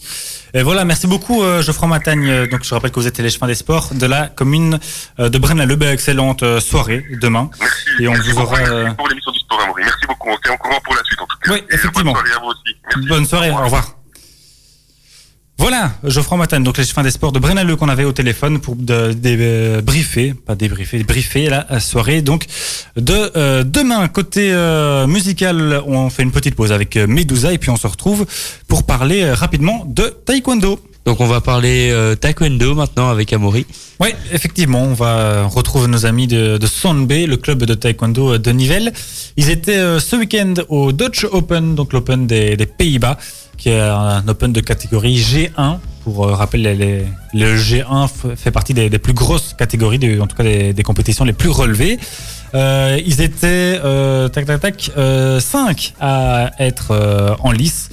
[0.58, 2.28] Et voilà, merci beaucoup euh, Geoffroy Matagne.
[2.30, 4.80] Euh, Donc je rappelle que vous êtes l'échevin des sports de la commune
[5.20, 5.82] euh, de Braine-l'Alleud.
[5.82, 7.50] Excellente soirée demain.
[7.60, 7.84] Merci.
[8.00, 8.56] Et on merci vous aura,
[8.96, 9.82] pour l'émission du sport Amaury.
[9.84, 10.30] Merci beaucoup.
[10.30, 11.52] On se tient au courant pour la suite en tout cas.
[11.52, 12.12] Oui, effectivement.
[12.14, 12.76] Bonne soirée à vous aussi.
[12.94, 13.08] Merci.
[13.08, 13.92] Bonne soirée, au revoir.
[15.58, 19.12] Voilà, Geoffroy Matane, donc l'échevin des sports de Brennaleux qu'on avait au téléphone pour de,
[19.14, 22.20] dé- euh, briefer, pas débriefer, briefer la soirée.
[22.20, 22.44] Donc
[22.96, 27.59] de euh, demain, côté euh, musical, on fait une petite pause avec euh, Medusa et
[27.59, 28.26] puis on se retrouve
[28.68, 30.80] pour parler rapidement de taekwondo.
[31.04, 33.64] Donc on va parler euh, taekwondo maintenant avec Amaury.
[34.00, 38.50] Oui, effectivement, on va retrouver nos amis de, de Sonbe, le club de taekwondo de
[38.50, 38.92] Nivelles.
[39.37, 43.18] Ils étaient euh, ce week-end au Dutch Open, donc l'Open des, des Pays-Bas,
[43.56, 45.78] qui est un Open de catégorie G1.
[46.04, 46.62] Pour euh, rappel,
[47.34, 51.32] le G1 f- fait partie des, plus grosses catégories, en tout cas des, compétitions les
[51.32, 51.98] plus relevées.
[52.54, 57.90] Euh, ils étaient euh, tac tac tac euh, 5 à être en lice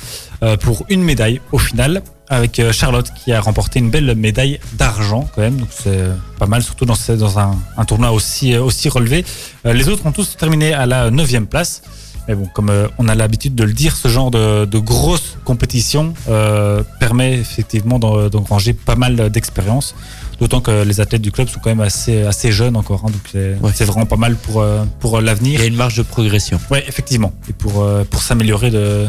[0.61, 5.41] pour une médaille au final avec Charlotte qui a remporté une belle médaille d'argent quand
[5.41, 6.03] même donc c'est
[6.37, 6.95] pas mal surtout dans,
[7.39, 9.23] un, tournoi aussi aussi relevé
[9.63, 11.81] les autres ont tous terminé à la neuvième place
[12.27, 15.37] mais bon comme euh, on a l'habitude de le dire ce genre de, de grosse
[15.43, 19.93] compétition euh, permet effectivement d'en- d'engranger pas mal d'expérience
[20.39, 23.21] d'autant que les athlètes du club sont quand même assez assez jeunes encore hein, donc
[23.31, 23.85] c'est Ouais.
[23.85, 26.59] vraiment pas mal pour euh, pour l'avenir Il y a une marge de progression.
[26.71, 27.33] Ouais, effectivement.
[27.49, 29.05] Et pour, euh, pour s'améliorer de,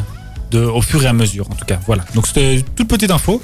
[0.50, 1.78] de, au fur et à mesure, en tout cas.
[1.86, 2.04] Voilà.
[2.14, 3.40] Donc c'était une toute petite info,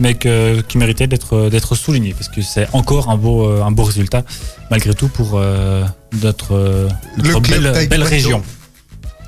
[0.00, 3.84] mais que, qui méritait d'être, d'être soulignée, parce que c'est encore un beau, un beau
[3.84, 4.22] résultat,
[4.70, 5.84] malgré tout, pour euh,
[6.22, 6.88] notre,
[7.22, 8.42] notre belle, belle région.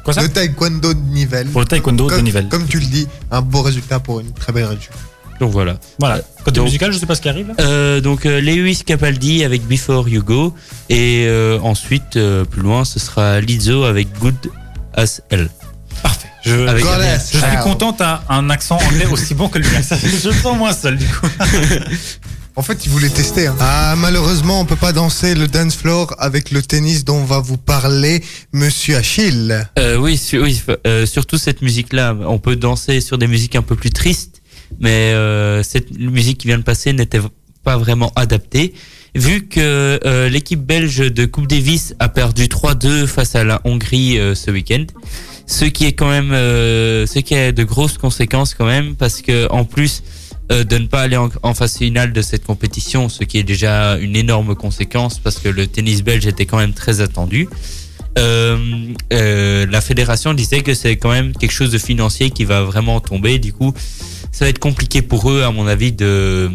[0.05, 1.49] Quoi ça Le taekwondo de Nivelles.
[1.49, 2.49] Pour le taekwondo de comme, Nivelles.
[2.49, 4.93] Comme tu le dis, un beau résultat pour une très belle région.
[5.40, 5.77] Donc voilà.
[5.99, 6.21] Voilà.
[6.45, 7.55] Côté donc- musical, je sais pas ce qui arrive là.
[7.61, 10.55] Euh, donc euh, Lewis Capaldi avec Before You Go
[10.88, 14.51] et euh, ensuite euh, plus loin ce sera Lizzo avec Good
[14.95, 15.49] as Hell.
[16.03, 16.29] Parfait.
[16.45, 16.85] Je, Avec
[17.23, 19.81] suis content, t'as un accent anglais aussi bon que le mien.
[19.83, 21.27] Ça, Je me sens moins seul, du coup.
[22.57, 23.49] En fait, il voulait tester.
[23.49, 23.57] hein.
[23.59, 27.57] Ah, malheureusement, on peut pas danser le dance floor avec le tennis dont va vous
[27.57, 29.69] parler Monsieur Achille.
[29.79, 32.17] Euh, oui, su- oui euh, surtout cette musique-là.
[32.27, 34.40] On peut danser sur des musiques un peu plus tristes,
[34.79, 37.21] mais euh, cette musique qui vient de passer n'était
[37.64, 38.73] pas vraiment adaptée.
[39.17, 44.19] Vu que euh, l'équipe belge de Coupe Davis a perdu 3-2 face à la Hongrie
[44.19, 44.85] euh, ce week-end,
[45.47, 49.23] ce qui est quand même, euh, ce qui a de grosses conséquences quand même, parce
[49.23, 50.03] que en plus
[50.50, 54.14] de ne pas aller en, phase finale de cette compétition, ce qui est déjà une
[54.16, 57.48] énorme conséquence, parce que le tennis belge était quand même très attendu.
[58.18, 58.59] Euh,
[59.12, 63.00] euh, la fédération disait que c'est quand même quelque chose de financier qui va vraiment
[63.00, 63.38] tomber.
[63.38, 63.72] Du coup,
[64.33, 66.50] ça va être compliqué pour eux, à mon avis, de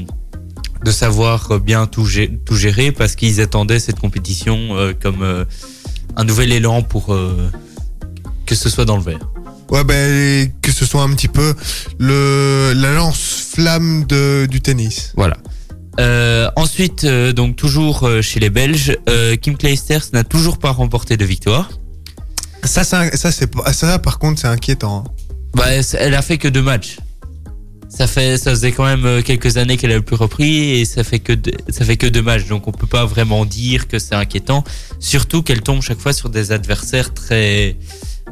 [0.85, 5.43] de savoir bien tout, gé- tout gérer parce qu'ils attendaient cette compétition euh, comme euh,
[6.15, 7.49] un nouvel élan pour euh,
[8.45, 9.19] que ce soit dans le vert.
[9.69, 11.53] Ouais, ben, que ce soit un petit peu
[11.99, 12.93] le, la
[13.59, 15.13] lance-flamme de- du tennis.
[15.15, 15.37] Voilà.
[15.99, 18.97] Euh, ensuite, euh, donc toujours euh, chez les Belges,
[19.41, 21.69] Kim Clijsters n'a toujours pas remporté de victoire.
[22.63, 23.03] Ça, ça,
[23.47, 25.03] pas- ça, par contre, c'est inquiétant.
[25.05, 25.11] hein.
[25.55, 26.97] Bah, elle- a fait que deux matchs.
[27.89, 31.17] Ça fait, ça faisait quand même quelques années qu'elle a plus repris et ça fait
[31.19, 32.45] que deux, ça fait que deux matchs.
[32.45, 34.63] Donc on peut pas vraiment dire que c'est inquiétant.
[34.99, 37.77] Surtout qu'elle tombe chaque fois sur des adversaires très,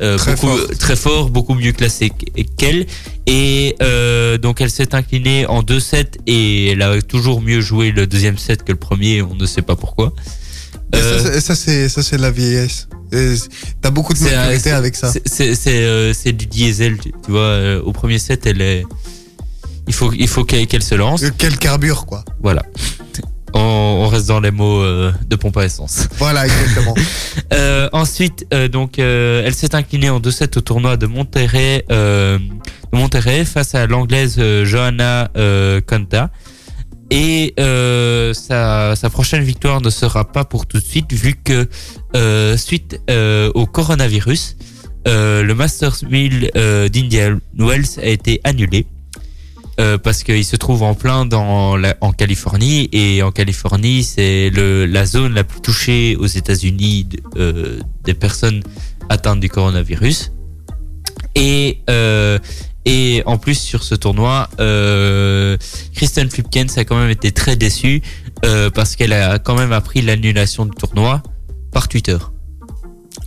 [0.02, 0.78] euh, Très beaucoup, forts.
[0.80, 2.86] très forts, beaucoup mieux classés qu- qu'elle.
[3.26, 8.08] Et euh, donc elle s'est inclinée en 2-7 et elle a toujours mieux joué le
[8.08, 9.22] deuxième set que le premier.
[9.22, 10.14] On ne sait pas pourquoi.
[10.94, 12.88] Et Euh, ça, c'est- ça, c'est, ça, c'est la vieillesse.
[13.82, 15.12] T'as beaucoup de maturité avec ça.
[15.26, 17.40] C'est- euh, du diesel, tu vois.
[17.42, 18.84] euh, au premier set, elle est.
[19.88, 21.24] Il faut il faut qu'elle se lance.
[21.24, 22.24] Euh, Quel carbure, quoi.
[22.42, 22.64] Voilà.
[23.58, 26.08] On, on reste dans les mots euh, de pompe à essence.
[26.18, 26.94] Voilà, exactement.
[27.54, 32.40] Euh, ensuite, euh, donc, elle s'est inclinée en 2-7 au tournoi de Monterrey, de
[32.92, 35.30] Monterrey face à l'anglaise Johanna
[35.86, 36.30] Konta.
[37.10, 41.70] Et sa, sa prochaine victoire ne sera pas pour tout de suite, vu que
[42.58, 43.00] suite
[43.56, 44.58] au coronavirus,
[45.06, 48.88] le Masters 1000 euh, d'Indian Wells a été annulé.
[49.80, 54.50] Euh, parce qu'il se trouve en plein dans la, en Californie et en Californie c'est
[54.50, 58.64] le la zone la plus touchée aux États-Unis euh, des personnes
[59.08, 60.32] atteintes du coronavirus
[61.36, 62.40] et euh,
[62.86, 65.58] et en plus sur ce tournoi euh,
[65.94, 68.02] Kristen Flipkens a quand même été très déçue
[68.46, 71.22] euh, parce qu'elle a quand même appris l'annulation du tournoi
[71.72, 72.18] par Twitter.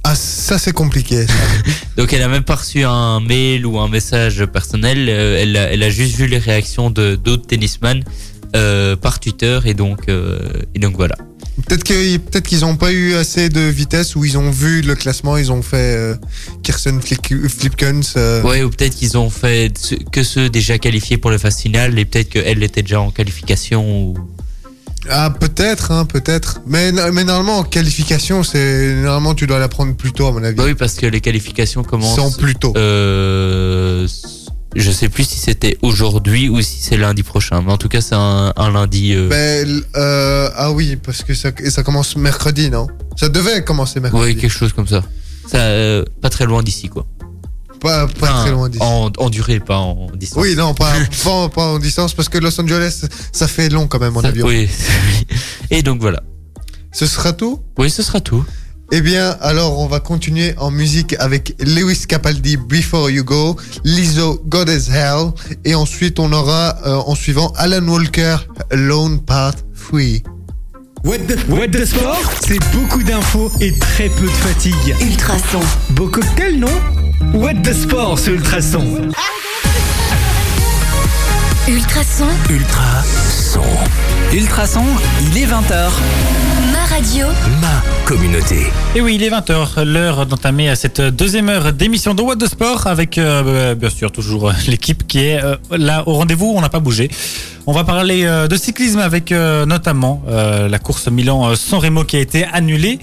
[0.02, 1.26] Ah, ça c'est compliqué.
[1.26, 1.32] ça.
[1.96, 5.06] Donc elle a même pas reçu un mail ou un message personnel.
[5.08, 8.02] euh, elle, a, elle a juste vu les réactions de d'autres tennisman
[8.56, 10.38] euh, par Twitter et donc euh,
[10.74, 11.16] et donc voilà.
[11.66, 14.94] Peut-être que peut-être qu'ils n'ont pas eu assez de vitesse ou ils ont vu le
[14.94, 16.14] classement, ils ont fait euh,
[16.62, 18.14] Kirsten Flipkens.
[18.16, 19.70] euh, Ouais ou peut-être qu'ils ont fait
[20.10, 23.84] que ceux déjà qualifiés pour les phases finales et peut-être qu'elle était déjà en qualification.
[24.08, 24.14] Ou...
[25.08, 26.60] Ah, peut-être, hein, peut-être.
[26.66, 30.42] Mais, mais normalement, en qualification, c'est normalement tu dois la prendre plus tôt, à mon
[30.44, 30.56] avis.
[30.56, 32.16] Bah oui parce que les qualifications commencent.
[32.16, 32.72] Sont plus tôt.
[32.76, 34.06] Euh,
[34.76, 38.00] je sais plus si c'était aujourd'hui ou si c'est lundi prochain, mais en tout cas
[38.00, 39.14] c'est un, un lundi.
[39.14, 42.86] euh, Ben, euh, ah oui, parce que ça, ça commence mercredi, non?
[43.16, 44.22] Ça devait commencer mercredi.
[44.22, 45.02] ouais quelque chose comme ça.
[45.50, 47.06] Ça euh, pas très loin d'ici quoi.
[47.80, 48.82] Pas, pas Enfin, très loin d'ici.
[48.84, 50.42] En, en durée, pas en distance.
[50.42, 50.92] Oui, non, pas,
[51.24, 54.28] pas, pas en distance, parce que Los Angeles, ça fait long quand même en Ça-
[54.28, 54.46] avion.
[54.46, 54.68] Oui.
[55.70, 56.20] Et donc voilà.
[56.92, 57.60] Ce sera tout?
[57.78, 58.44] Oui, ce sera tout.
[58.92, 64.42] Eh bien, alors on va continuer en musique avec Lewis Capaldi, Before You Go, Lizzo,
[64.46, 65.30] God as Hell,
[65.64, 68.36] et ensuite on aura euh, en suivant Alan Walker,
[68.72, 69.54] Alone Part
[69.90, 70.00] 3.
[71.04, 74.96] What the, What the sport C'est beaucoup d'infos et très peu de fatigue.
[75.00, 75.60] Ultrason.
[75.90, 76.66] Beau cocktail, non?
[77.20, 78.84] What the sport sur Ultrason.
[81.68, 82.26] Ultrason.
[82.50, 83.60] Ultra son.
[84.32, 84.84] Ultrason,
[85.30, 85.90] il est 20h.
[86.72, 87.26] Ma radio.
[87.60, 88.66] Ma communauté.
[88.96, 92.88] Et oui, il est 20h, l'heure d'entamer cette deuxième heure d'émission de What de Sport
[92.88, 96.68] avec euh, bien sûr toujours euh, l'équipe qui est euh, là au rendez-vous, on n'a
[96.70, 97.08] pas bougé.
[97.66, 102.16] On va parler euh, de cyclisme avec euh, notamment euh, la course Milan-San Remo qui
[102.16, 102.98] a été annulée.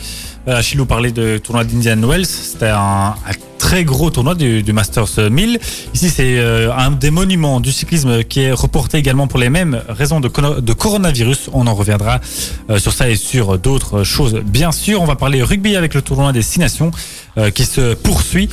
[0.48, 3.16] Euh, Achille nous parlait de tournoi d'Indian Wells, c'était un,
[3.58, 5.60] très gros tournoi du, Masters 1000.
[5.94, 9.82] Ici, c'est euh, un des monuments du cyclisme qui est reporté également pour les mêmes
[9.90, 10.30] raisons de,
[10.74, 11.50] coronavirus.
[11.52, 12.22] On en reviendra
[12.70, 14.36] euh, sur ça et sur d'autres choses.
[14.36, 16.92] Bien sûr, on va parler rugby avec le tournoi des Six Nations
[17.54, 18.50] qui se poursuit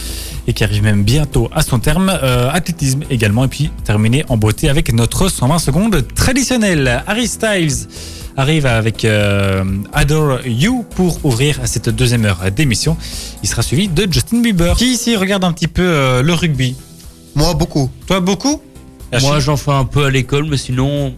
[0.47, 2.11] et qui arrive même bientôt à son terme.
[2.53, 7.03] Athlétisme également et puis terminer en beauté avec notre 120 secondes traditionnel.
[7.07, 7.89] Harry Styles
[8.37, 12.97] arrive avec euh, Adore You pour ouvrir cette deuxième heure d'émission.
[13.43, 14.77] Il sera suivi de Justin Bieber.
[14.77, 16.77] Qui ici regarde un petit peu euh, le rugby?
[17.35, 17.91] Moi, beaucoup.
[18.07, 18.61] Toi, beaucoup?
[19.21, 21.15] Moi, Achille, j'en fais un peu à l'école, mais sinon,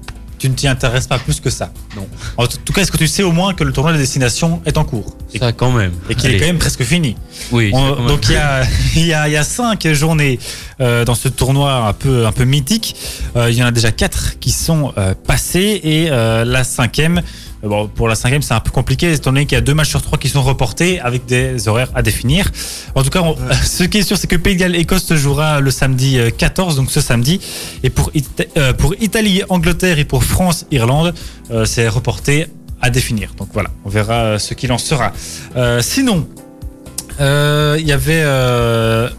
[0.47, 1.73] tu ne t'y intéresses pas plus que ça.
[1.97, 2.07] Non.
[2.37, 4.79] En tout cas, est-ce que tu sais au moins que le tournoi des destinations est
[4.79, 5.91] en cours et, ça quand même.
[6.09, 7.17] et qu'il est quand même presque fini
[7.51, 7.71] Oui.
[7.75, 8.63] On- donc il y a,
[8.97, 10.39] il y, a, il y a cinq journées
[10.81, 12.95] euh, dans ce tournoi un peu, un peu mythique.
[13.37, 17.23] Euh, il y en a déjà quatre qui sont euh, passées et la cinquième.
[17.67, 19.75] Euh, Bon, pour la cinquième, c'est un peu compliqué, étant donné qu'il y a deux
[19.75, 22.51] matchs sur trois qui sont reportés avec des horaires à définir.
[22.95, 25.61] En tout cas, on- ce qui est sûr, c'est que Pays de Galles-Écosse se jouera
[25.61, 27.41] le samedi euh, 14, donc ce samedi.
[27.83, 31.15] Et pour, Ita- euh, pour Italie-Angleterre et pour France-Irlande,
[31.51, 32.47] euh, c'est reporté
[32.81, 33.31] à définir.
[33.39, 35.13] Donc voilà, on verra euh, ce qu'il en sera.
[35.57, 36.29] Euh, sinon,
[37.21, 39.11] euh, il y avait euh, euh,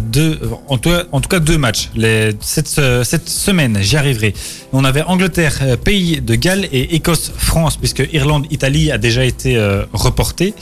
[0.00, 3.78] deux, en tout, en tout cas deux matchs les, cette, se- cette semaine.
[3.82, 4.34] J'y arriverai.
[4.72, 9.24] On avait Angleterre, euh, Pays de Galles et Écosse, France, puisque Irlande, Italie a déjà
[9.24, 10.54] été euh, reporté.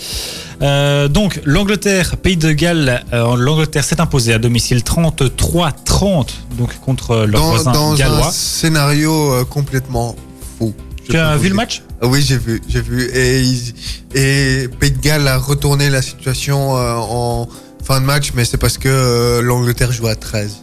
[0.60, 7.10] Euh, donc l'Angleterre, Pays de Galles, euh, l'Angleterre s'est imposée à domicile 33-30 donc contre
[7.12, 8.30] euh, leur Dans, voisin dans un gallois.
[8.32, 10.14] scénario euh, complètement
[10.58, 10.72] fou.
[11.08, 11.82] Tu as vu le match?
[12.00, 13.10] Ah Oui, j'ai vu, j'ai vu.
[13.14, 17.48] Et, Pays de Galles a retourné la situation euh, en
[17.82, 20.60] fin de match, mais c'est parce que euh, l'Angleterre joue à 13.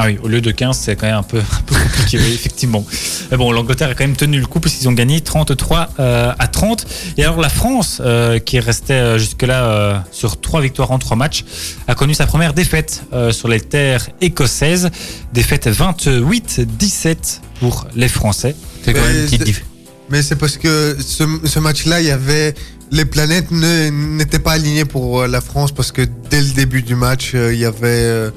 [0.00, 2.32] Ah oui, au lieu de 15, c'est quand même un peu, un peu compliqué, oui,
[2.32, 2.86] effectivement.
[3.32, 6.46] Mais bon, l'Angleterre a quand même tenu le coup puisqu'ils ont gagné 33 euh, à
[6.46, 6.86] 30.
[7.16, 11.16] Et alors la France, euh, qui restait euh, jusque-là euh, sur trois victoires en trois
[11.16, 11.44] matchs,
[11.88, 14.90] a connu sa première défaite sur les terres écossaises.
[15.32, 18.54] Défaite 28-17 pour les Français.
[18.84, 19.64] c'est quand même une petite
[20.10, 22.54] Mais c'est parce que ce, ce match-là, il y avait
[22.90, 26.94] les planètes n'étaient pas alignées pour euh, la France parce que dès le début du
[26.94, 28.30] match, euh, il y avait euh,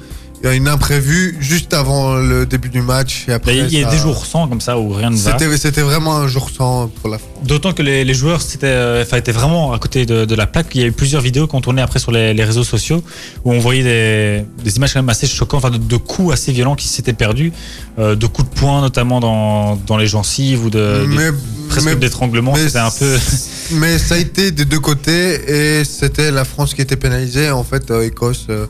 [0.44, 3.26] a une imprévue juste avant le début du match.
[3.28, 5.38] Et après, Il y a ça- des jours sans comme ça où rien ne va.
[5.56, 7.30] C'était vraiment un jour sans pour la France.
[7.44, 10.66] D'autant que les, les joueurs euh, étaient vraiment à côté de, de la plaque.
[10.74, 13.04] Il y a eu plusieurs vidéos qu'on tournait après sur les, les réseaux sociaux
[13.44, 16.50] où on voyait des, des images quand même assez choquantes, enfin, de, de coups assez
[16.50, 17.52] violents qui s'étaient perdus,
[18.00, 21.36] euh, de coups de poing notamment dans, dans les gencives ou de, des-
[21.72, 22.54] presque mais- d'étranglement.
[22.54, 23.18] C'était un peu.
[23.72, 27.50] mais ça a été des deux côtés et c'était la France qui était pénalisée.
[27.50, 28.66] En fait, euh, Écosse, euh,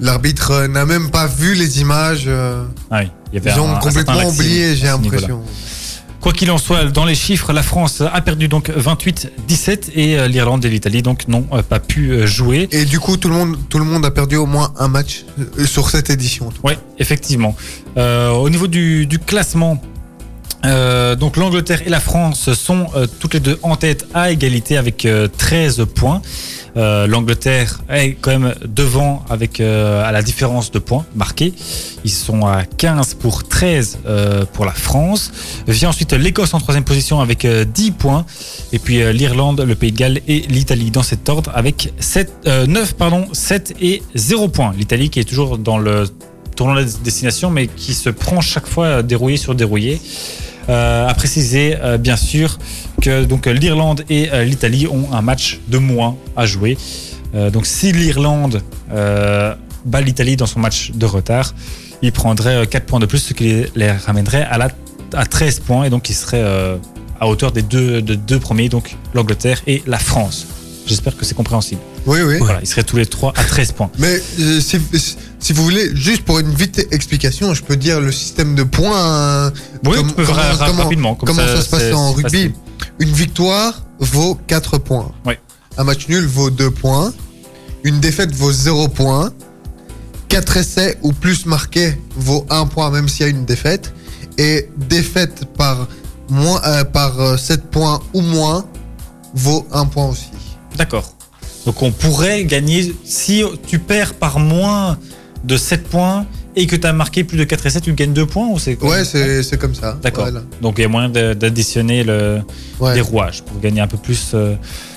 [0.00, 2.24] l'arbitre euh, n'a même pas vu les images.
[2.26, 5.42] euh, Ah oui, il y avait ils ont un complètement oublié, j'ai l'impression.
[6.20, 10.64] Quoi qu'il en soit, dans les chiffres, la France a perdu donc 28-17 et l'Irlande
[10.64, 12.68] et l'Italie donc n'ont pas pu jouer.
[12.72, 15.24] Et du coup, tout le monde, tout le monde a perdu au moins un match
[15.64, 16.48] sur cette édition.
[16.64, 17.54] Oui, effectivement.
[17.96, 19.80] Euh, au niveau du, du classement,
[20.64, 24.76] euh, donc l'Angleterre et la France sont euh, toutes les deux en tête à égalité
[24.76, 26.20] avec euh, 13 points.
[26.76, 31.54] Euh, L'Angleterre est quand même devant avec à la différence de points marqués.
[32.04, 35.32] Ils sont à 15 pour 13 euh, pour la France.
[35.66, 38.24] Vient ensuite l'Écosse en troisième position avec euh, 10 points.
[38.72, 42.66] Et puis l'Irlande, le Pays de Galles et l'Italie dans cet ordre avec 7, euh,
[42.66, 44.72] 9, pardon, 7 et 0 points.
[44.76, 46.04] L'Italie qui est toujours dans le
[46.56, 50.00] tournoi de destination mais qui se prend chaque fois dérouillé sur dérouillé.
[50.68, 52.58] Euh, à préciser euh, bien sûr
[53.00, 56.76] que donc euh, l'Irlande et l'Italie ont un match de moins à jouer.
[57.52, 61.54] Donc si l'Irlande bat l'Italie dans son match de retard,
[62.00, 64.68] il prendrait 4 points de plus, ce qui les, ramènerait à, la,
[65.12, 66.42] à 13 points et donc il serait
[67.20, 70.46] à hauteur des deux, de deux premiers, donc l'Angleterre et la France.
[70.86, 71.82] J'espère que c'est compréhensible.
[72.08, 72.38] Oui, oui.
[72.38, 73.90] Voilà, ils seraient tous les trois à 13 points.
[73.98, 74.80] Mais euh, si,
[75.38, 78.98] si vous voulez, juste pour une vite explication, je peux dire le système de points.
[78.98, 79.50] euh,
[79.84, 81.14] Oui, comme- comment, ra- comment- rapidement.
[81.14, 82.52] comme comment ça, se passe en rugby facile.
[82.98, 85.12] Une victoire vaut 4 points.
[85.26, 85.38] Ouais.
[85.76, 87.12] Un match nul vaut 2 points.
[87.84, 89.30] Une défaite vaut 0 points.
[90.28, 93.92] 4 essais ou plus marqués vaut 1 point même s'il y a une défaite.
[94.38, 95.88] Et défaite par,
[96.30, 98.64] moins, euh, par euh, 7 points ou moins
[99.34, 100.30] vaut 1 point aussi.
[100.76, 101.14] D'accord.
[101.68, 104.96] Donc on pourrait gagner, si tu perds par moins
[105.44, 106.24] de 7 points
[106.56, 108.82] et que tu as marqué plus de 4 essais, tu gagnes 2 points ou c'est
[108.82, 109.98] Ouais, c'est comme ça.
[110.02, 110.24] D'accord.
[110.24, 110.40] Voilà.
[110.62, 112.40] Donc il y a moyen d'additionner le,
[112.80, 112.94] Ouais.
[112.94, 114.54] les rouages pour gagner un peu plus euh,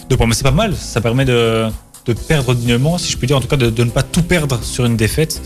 [0.10, 0.28] de points.
[0.28, 1.66] Mais c'est pas mal, ça permet de,
[2.06, 4.24] de perdre dignement, si je puis dire, en tout cas de, de ne pas tout
[4.24, 5.42] perdre sur une défaite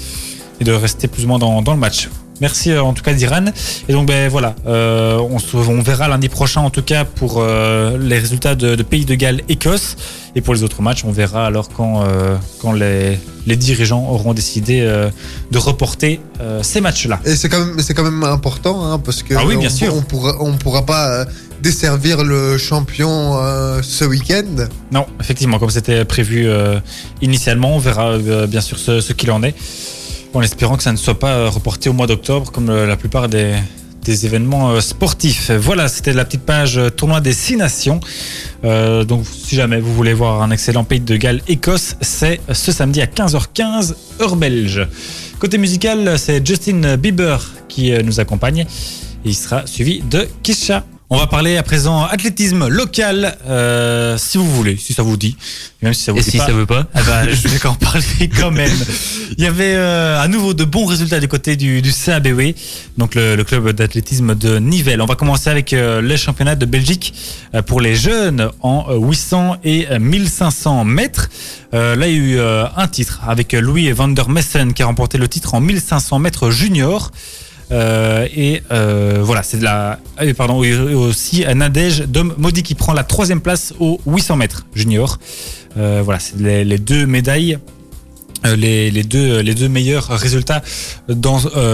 [0.61, 2.07] et de rester plus ou moins dans, dans le match.
[2.41, 3.45] Merci euh, en tout cas d'Iran.
[3.87, 7.37] Et donc ben voilà, euh, on, se- on verra lundi prochain en tout cas pour
[7.39, 9.95] euh, les résultats de, de Pays de Galles, Écosse.
[10.35, 12.03] Et pour les autres matchs, on verra alors quand,
[12.59, 13.17] quand les,
[13.47, 14.81] les dirigeants auront décidé
[15.49, 16.19] de reporter
[16.61, 17.21] ces matchs-là.
[17.23, 19.73] Et c'est quand même, c'est quand même important, hein, parce que Ah oui, bien on,
[19.73, 19.95] sûr.
[19.95, 21.25] on pourra, on pourra pas
[21.63, 24.65] desservir le champion euh, ce week-end.
[24.91, 26.79] Non, effectivement, comme c'était prévu euh,
[27.21, 29.55] initialement, on verra euh, bien sûr ce, ce qu'il en est,
[30.35, 32.97] en espérant que ça ne soit pas euh, reporté au mois d'octobre, comme euh, la
[32.97, 33.55] plupart des,
[34.07, 35.49] événements euh, sportifs.
[35.49, 37.99] Voilà, c'était la petite page tournoi des six nations.
[38.63, 43.01] Donc, si jamais vous voulez voir un excellent pays de Galles Écosse, c'est ce samedi
[43.01, 44.87] à 15h15 heure belge.
[45.39, 48.65] Côté musical, c'est Justin Bieber qui nous accompagne.
[49.23, 50.83] Il sera suivi de Kisha.
[51.11, 55.37] On va parler à présent athlétisme local, euh, si vous voulez, si ça vous dit.
[55.83, 57.63] Même si ça vous Et dit si pas, ça veut pas eh ben, je vais
[57.67, 58.71] en parler quand même.
[59.37, 62.55] Il y avait euh, à nouveau de bons résultats du côté du, du CABW,
[62.97, 64.99] donc le, le club d'athlétisme de Nivelles.
[64.99, 67.13] On va commencer avec euh, les championnats de Belgique
[67.53, 71.29] euh, pour les jeunes en euh, 800 et euh, 1500 mètres.
[71.75, 74.81] Euh, là, il y a eu euh, un titre avec Louis van der Messen qui
[74.81, 77.11] a remporté le titre en 1500 mètres junior.
[77.71, 79.99] Euh, et euh, voilà, c'est de la.
[80.21, 84.65] oui, pardon, et aussi Nadège Dom Modi qui prend la troisième place au 800 mètres
[84.75, 85.19] junior.
[85.77, 87.57] Euh, voilà, c'est les, deux médailles.
[88.43, 90.61] Les, deux, les deux meilleurs résultats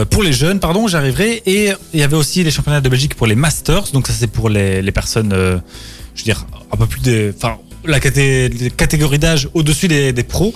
[0.10, 1.44] pour les jeunes, pardon, j'arriverai.
[1.46, 3.92] Et il y avait aussi les championnats de Belgique pour les Masters.
[3.92, 7.34] Donc, ça, c'est pour les, personnes, je veux dire, un peu plus des.
[7.36, 10.54] Enfin, la caté- les catégories d'âge au-dessus des, des pros.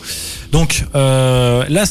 [0.54, 1.84] Donc, là,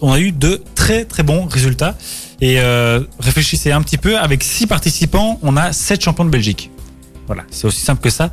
[0.00, 1.98] on a eu de très, très bons résultats.
[2.40, 6.70] Et euh, réfléchissez un petit peu, avec six participants, on a sept champions de Belgique.
[7.26, 8.30] Voilà, c'est aussi simple que ça.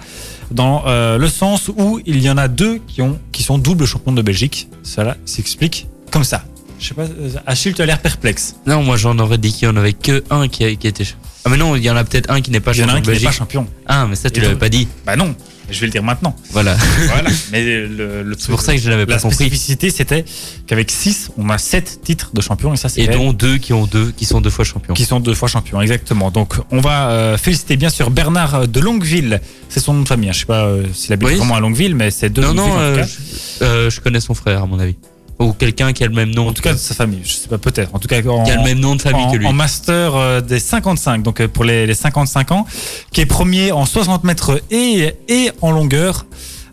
[0.52, 3.86] Dans euh, le sens où il y en a deux qui, ont, qui sont double
[3.86, 4.68] champions de Belgique.
[4.84, 6.44] Cela s'explique comme ça.
[6.80, 8.56] Je sais pas, euh, Achille, tu as l'air perplexe.
[8.68, 11.06] Non, moi j'en aurais dit qu'il y en avait que un qui, a- qui était.
[11.46, 12.90] Ah, mais non, il y en a peut-être un qui n'est pas Il y en
[12.90, 13.68] a champion un qui n'est pas champion.
[13.88, 14.88] Ah, mais ça tu l'avais pas dit.
[15.06, 15.34] Bah non,
[15.74, 16.36] je vais le dire maintenant.
[16.52, 16.76] Voilà.
[17.08, 17.30] voilà.
[17.52, 19.36] Mais le, le- C'est pour ça que je l'avais la pas compris.
[19.48, 20.24] spécificité, c'était
[20.68, 22.74] qu'avec 6, on a 7 titres de champion.
[22.74, 24.94] Et ça, c'est Et dont deux qui ont deux, qui sont deux fois champions.
[24.94, 26.32] qui sont deux fois champions, exactement.
[26.32, 29.42] Donc, on va euh, féliciter bien sûr Bernard de Longueville.
[29.70, 30.30] C'est son nom de famille.
[30.30, 30.34] hein.
[30.34, 31.36] Je sais pas euh, s'il habite Oui.
[31.36, 34.64] vraiment à Longueville, mais c'est de Non, non, euh, je, euh, je connais son frère
[34.64, 34.96] à mon avis.
[35.40, 36.48] Ou quelqu'un qui a le même nom.
[36.48, 37.94] En tout cas de sa famille, je sais pas peut-être.
[37.96, 39.48] En tout cas, en, Qui a le même nom de famille en, que lui.
[39.48, 42.66] en master euh, des 55, donc euh, pour les, les 55 ans,
[43.12, 46.26] qui est premier en 60 mètres et, et en longueur.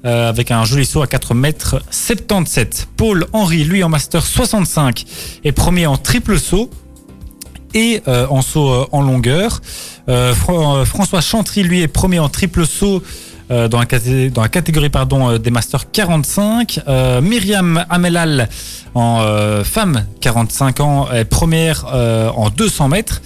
[0.05, 2.89] euh, avec un joli saut à 4 mètres 77.
[2.97, 5.05] Paul Henry, lui en master 65,
[5.45, 6.71] est premier en triple saut
[7.75, 9.61] et euh, en saut en longueur.
[10.09, 13.03] Fran- euh, François Chantry, lui, est premier en triple saut
[13.51, 16.81] euh, dans, la catégorie pardon, euh, des Masters 45.
[16.87, 18.49] Euh, Myriam Amelal,
[18.95, 19.25] en
[19.65, 23.23] femme 45 ans, est première en 200 mètres.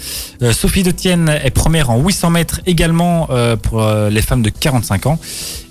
[0.52, 3.28] Sophie Detienne est première en 800 mètres également
[3.62, 5.18] pour les femmes de 45 ans.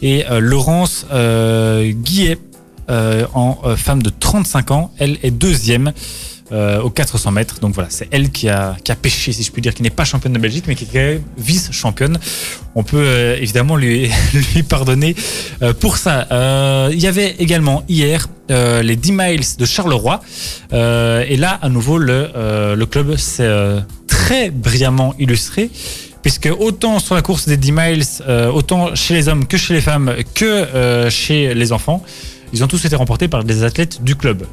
[0.01, 2.39] Et Laurence Guillet,
[2.89, 5.93] en femme de 35 ans, elle est deuxième
[6.51, 7.59] euh, aux 400 mètres.
[7.61, 9.89] Donc voilà, c'est elle qui a, qui a pêché, si je puis dire, qui n'est
[9.89, 12.19] pas championne de Belgique, mais qui est vice-championne.
[12.75, 15.15] On peut euh, évidemment lui, lui pardonner
[15.61, 16.27] euh, pour ça.
[16.91, 20.19] Il y avait également hier les 10 miles de Charleroi.
[20.73, 22.29] Et là, à nouveau, le,
[22.75, 23.49] le club s'est
[24.07, 25.69] très brillamment illustré.
[26.21, 28.03] Puisque autant sur la course des 10 miles,
[28.53, 32.03] autant chez les hommes que chez les femmes, que chez les enfants,
[32.53, 34.45] ils ont tous été remportés par des athlètes du club.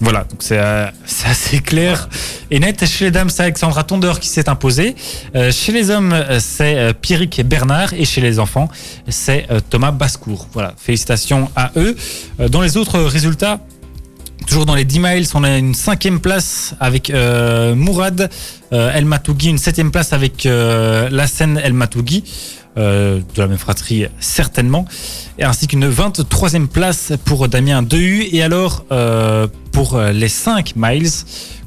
[0.00, 2.08] Voilà, donc c'est euh, c'est assez clair
[2.50, 2.84] et net.
[2.86, 4.94] Chez les dames, c'est Alexandra Tondeur qui s'est imposée.
[5.34, 7.94] Euh, chez les hommes, euh, c'est Pierrick Bernard.
[7.94, 8.68] Et chez les enfants,
[9.08, 10.48] c'est Thomas Bascourt.
[10.52, 11.96] Voilà, félicitations à eux.
[12.38, 13.60] Dans les autres résultats,
[14.46, 18.30] Toujours dans les 10 miles, on a une cinquième place avec euh, Mourad
[18.72, 22.22] euh, El Matougi, une septième place avec euh, Lassen El Matougi,
[22.76, 24.84] euh, de la même fratrie certainement,
[25.38, 28.26] et ainsi qu'une 23e place pour Damien Dehu.
[28.32, 31.10] Et alors, euh, pour les 5 miles,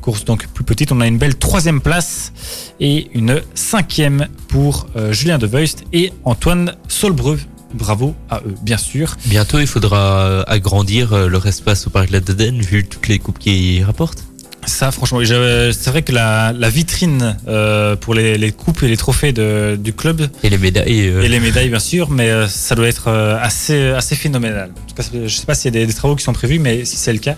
[0.02, 2.32] course donc plus petite, on a une belle troisième place
[2.80, 7.40] et une cinquième pour euh, Julien De Voist et Antoine Solbreu.
[7.74, 9.16] Bravo à eux, bien sûr.
[9.26, 13.84] Bientôt, il faudra agrandir leur espace au parc de la vu toutes les coupes qu'ils
[13.84, 14.29] rapportent.
[14.70, 18.98] Ça, franchement, c'est vrai que la, la vitrine euh, pour les, les coupes et les
[18.98, 21.08] trophées de- du club Et les médailles.
[21.10, 24.70] euh, et les médailles, bien sûr, mais euh, ça doit être assez, assez phénoménal.
[24.72, 26.60] En tout cas, je sais pas s'il y a des, des travaux qui sont prévus,
[26.60, 27.36] mais si c'est le cas,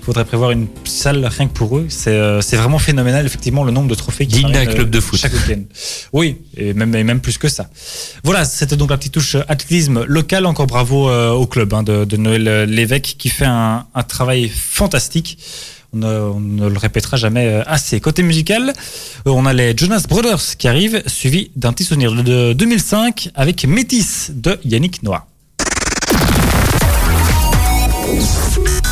[0.00, 1.86] il faudrait prévoir une salle rien que pour eux.
[1.90, 5.18] C'est vraiment phénoménal, effectivement, le nombre de trophées qui d'un club de foot.
[5.20, 5.62] Chaque week-end.
[6.14, 7.68] Oui, et même, et même plus que ça.
[8.24, 10.46] Voilà, c'était donc la petite touche athlétisme local.
[10.46, 15.38] Encore bravo au club hein, de, de Noël Lévesque qui fait un, un travail fantastique.
[15.94, 18.00] On ne, le répétera jamais euh, assez.
[18.00, 18.72] Côté musical,
[19.26, 23.64] euh, on a les Jonas Brothers qui arrivent, suivi d'un petit souvenir de 2005 avec
[23.64, 25.26] Métis de Yannick Noah.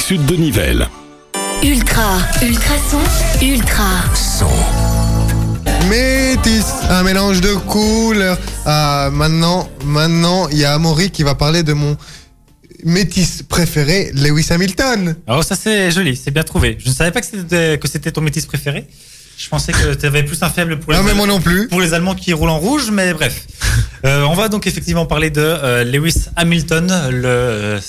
[0.00, 0.88] sud de Nivelles.
[1.62, 3.84] Ultra, ultra son, ultra.
[5.88, 8.38] Métis, un mélange de couleurs.
[8.64, 11.96] Ah, maintenant, maintenant, il y a Amaury qui va parler de mon
[12.84, 15.16] métis préféré, Lewis Hamilton.
[15.26, 16.76] Alors ça c'est joli, c'est bien trouvé.
[16.80, 18.86] Je ne savais pas que c'était que c'était ton métis préféré.
[19.38, 21.68] Je pensais que tu avais plus un faible pour les, Non, mais moi non plus.
[21.68, 23.46] pour les Allemands qui roulent en rouge, mais bref.
[24.04, 27.80] Euh, on va donc effectivement parler de euh, Lewis Hamilton, le euh,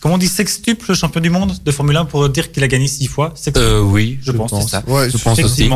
[0.00, 2.88] comment on dit sextuple champion du monde de Formule 1 pour dire qu'il a gagné
[2.88, 3.32] six fois?
[3.34, 4.82] Sextuple, euh, oui, je, pense, c'est ça.
[4.86, 5.70] Ouais, Je pense aussi.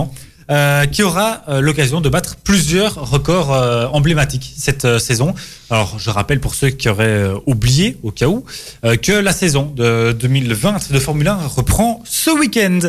[0.51, 5.35] Euh, qui aura euh, l'occasion de battre plusieurs records euh, emblématiques cette saison.
[5.71, 8.45] Alors, je rappelle pour ceux qui auraient oublié, au cas où,
[8.83, 12.81] que la saison de 2020 de Formule 1 reprend ce week-end.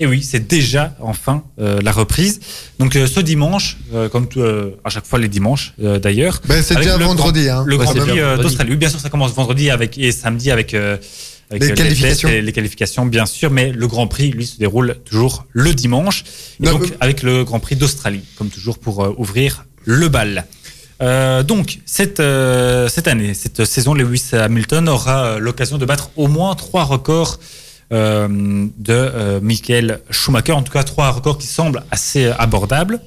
[0.00, 2.38] Et oui, c'est déjà enfin la reprise.
[2.78, 3.76] Donc, ce dimanche,
[4.12, 4.28] comme
[4.84, 6.40] à chaque fois les dimanches d'ailleurs.
[6.46, 7.64] Ben, c'est déjà le vendredi, Grand, hein.
[7.66, 8.76] le Ouais, Grand Prix d'Australie.
[8.76, 10.76] Bien sûr, ça commence vendredi avec, et samedi avec,
[11.50, 12.28] avec Les euh, qualifications.
[12.28, 13.50] tests et les qualifications, bien sûr.
[13.50, 16.24] Mais le Grand Prix, lui, se déroule toujours le dimanche.
[16.60, 20.08] Et Non, donc, mais- avec le Grand Prix d'Australie, comme toujours pour euh, ouvrir le
[20.08, 20.46] bal.
[21.00, 26.10] Euh, donc, cette, euh, cette année, cette saison, Lewis Hamilton aura euh, l'occasion de battre
[26.16, 27.38] au moins trois records
[27.92, 28.26] euh,
[28.76, 30.52] de euh, Michael Schumacher.
[30.52, 33.00] En tout cas, trois records qui semblent assez abordables.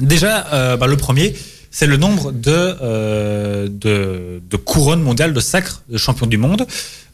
[0.00, 1.34] Déjà, euh, bah, le premier,
[1.78, 2.50] c'est le nombre de,
[2.80, 6.66] euh, de, de couronnes mondiales de sacres de champion du monde.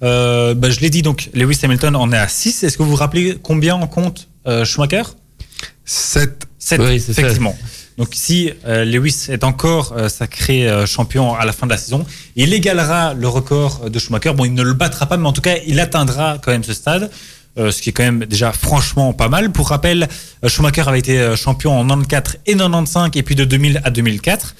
[0.04, 2.62] Euh, bah, je l'ai dit, donc Lewis Hamilton en est à 6.
[2.62, 5.02] Est-ce que vous vous rappelez combien en compte euh, Schumacher?
[5.84, 6.46] 7.
[6.60, 7.22] 7, Oui, c'est ça.
[7.22, 7.58] effectivement.
[7.98, 11.76] Donc si euh, Lewis est encore euh, sacré euh, champion à la fin de la
[11.76, 12.06] saison,
[12.36, 14.32] il égalera le record de Schumacher.
[14.32, 16.72] Bon, il ne le battra pas, mais en tout cas, il atteindra quand même ce
[16.72, 17.10] stade.
[17.59, 19.53] Euh, ce qui est quand même déjà franchement pas mal.
[19.53, 20.09] Pour rappel,
[20.44, 23.90] euh, Schumacher avait été euh, champion en 94 et 95 et puis de 2000 à
[23.90, 24.55] 2004.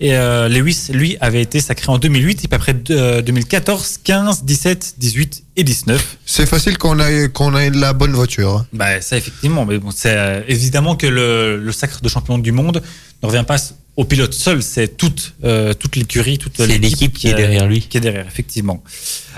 [0.00, 4.42] Et euh, Lewis, lui, avait été sacré en 2008 et puis après euh, 2014, 15,
[4.44, 6.16] 17, 18 et 19.
[6.26, 8.56] C'est facile qu'on ait, qu'on ait la bonne voiture.
[8.56, 8.66] hein.
[8.72, 12.50] Bah ça effectivement, mais bon, c'est euh, évidemment que le, le sacre de champion du
[12.50, 12.82] monde
[13.22, 13.56] ne revient pas
[13.96, 17.80] au pilote seul, c'est toute euh, toute l'écurie, toute C'est l'équipe qui est derrière lui.
[17.80, 18.82] qui est derrière effectivement.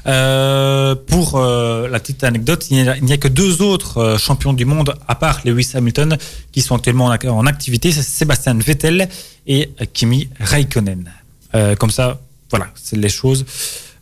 [0.07, 4.65] Euh, pour euh, la petite anecdote, il n'y a, que deux autres euh, champions du
[4.65, 6.17] monde à part Lewis Hamilton
[6.53, 9.09] qui sont actuellement en, ac- en activité, c'est Sébastien Vettel
[9.47, 11.11] et euh, Kimi Raikkonen.
[11.55, 13.45] Euh, comme ça, voilà, c'est les choses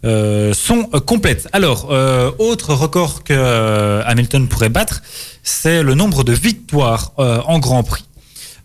[0.04, 1.48] euh, sont euh, complètes.
[1.52, 5.02] Alors, euh, autre record que euh, Hamilton pourrait battre,
[5.42, 8.04] c'est le nombre de victoires euh, en Grand Prix.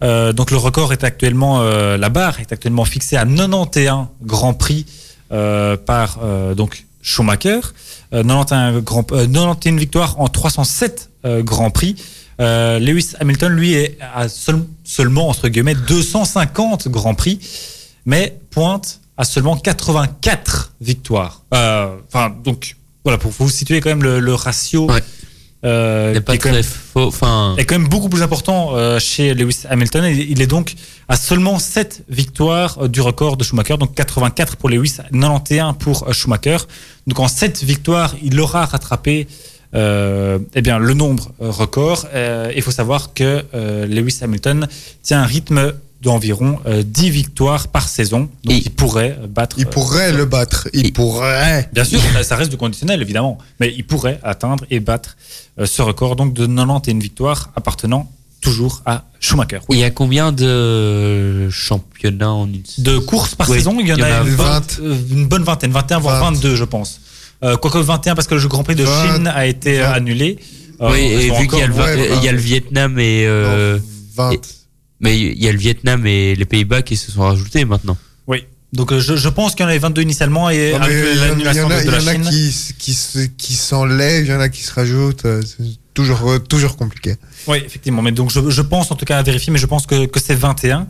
[0.01, 4.53] Euh, donc le record est actuellement, euh, la barre est actuellement fixée à 91 Grand
[4.53, 4.85] Prix
[5.31, 6.19] euh, par
[6.55, 7.59] donc Schumacher,
[8.13, 11.95] euh, 91, grand, euh, 91 victoires en 307 euh, Grands Prix.
[12.39, 17.37] Lewis Hamilton, lui, est à seul- seulement, entre guillemets, 250 Grands Prix,
[18.05, 21.41] mais pointe à seulement 84 victoires.
[21.51, 24.87] Enfin, donc, voilà, pour vous situer quand même le, ratio.
[25.65, 27.07] Euh, Il pas est quand même- faux.
[27.07, 30.05] Enfin, est quand même beaucoup plus important euh, chez Lewis Hamilton.
[30.05, 30.75] Il il est donc
[31.07, 36.13] à seulement 7 victoires euh, du record de Schumacher, donc 84 pour Lewis, 91 pour
[36.13, 36.57] Schumacher.
[37.07, 39.27] Donc en 7 victoires, il aura rattrapé
[39.73, 42.07] eh bien, le nombre record.
[42.55, 43.45] Il faut savoir que
[43.85, 44.67] Lewis Hamilton
[45.03, 48.29] tient un rythme d'environ euh, 10 victoires par saison.
[48.43, 49.55] Donc Et- il pourrait battre...
[49.59, 50.67] Il euh, pourrait le battre.
[50.73, 51.69] Il pourrait.
[51.73, 53.37] Bien sûr, ça- reste du conditionnel, évidemment.
[53.59, 55.17] Mais il pourrait atteindre et battre
[55.59, 58.09] euh, ce record donc de 91 victoires appartenant
[58.41, 59.59] toujours à Schumacher.
[59.69, 63.93] il y a combien de championnats en une De courses par Oui, saison, il y
[63.93, 64.23] en, a, 20.
[64.23, 66.31] 20, euh, une bonne vingtaine, 21 voire 20.
[66.31, 67.01] 22 je pense.
[67.43, 69.15] Euh, quoique 21 parce que le Grand Prix de 20.
[69.15, 69.91] Chine a été euh, 20.
[69.91, 70.39] annulé.
[70.81, 72.37] Euh, Oui, et vu qu'il y, a le, encore- Va- ouais, il y a le
[72.37, 73.83] Vietnam et euh, Non,
[74.15, 74.31] 20.
[74.31, 74.39] et-
[74.99, 77.97] mais il y a le Vietnam et les Pays-Bas qui se sont rajoutés maintenant.
[78.27, 78.45] Oui.
[78.73, 80.99] Donc euh, je, je pense qu'il y en avait 22 initialement et Non, avec il
[80.99, 83.29] y en- il y l'annulation en a, de il y la en a Chine.
[83.37, 85.25] qui, s'enlèvent, il y en a qui se rajoutent.
[85.25, 85.63] euh, C'est
[85.95, 87.15] toujours, euh, toujours compliqué.
[87.47, 88.01] Oui, effectivement.
[88.03, 90.19] Mais donc, je, je pense, en tout cas, à vérifier, mais je pense que, que
[90.19, 90.87] c'est 21.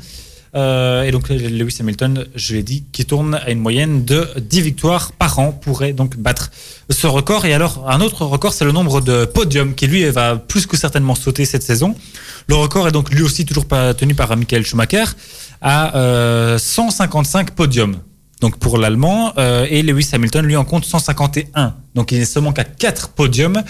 [0.56, 4.62] Euh, et donc, Lewis Hamilton, je l'ai dit, qui tourne à une moyenne de 10
[4.62, 6.52] victoires par an, pourrait donc battre
[6.90, 7.46] ce record.
[7.46, 10.78] Et alors, un autre record, c'est le nombre de podiums, qui lui va plus que
[10.78, 11.96] certainement sauter cette saison.
[12.48, 15.06] Le record est donc lui aussi toujours tenu par Michael Schumacher,
[15.62, 17.98] à euh, 155 podiums.
[18.42, 21.76] Donc pour l'Allemand, euh, et Lewis Hamilton, lui, en compte 151.
[21.96, 23.62] Donc il est seulement qu'à 4 podiums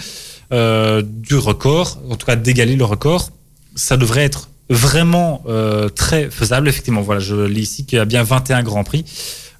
[0.52, 3.30] euh, du record, en tout cas d'égaler le record.
[3.74, 6.68] Ça devrait être vraiment euh, très faisable.
[6.68, 9.04] Effectivement, voilà, je lis ici qu'il y a bien 21 Grands Prix.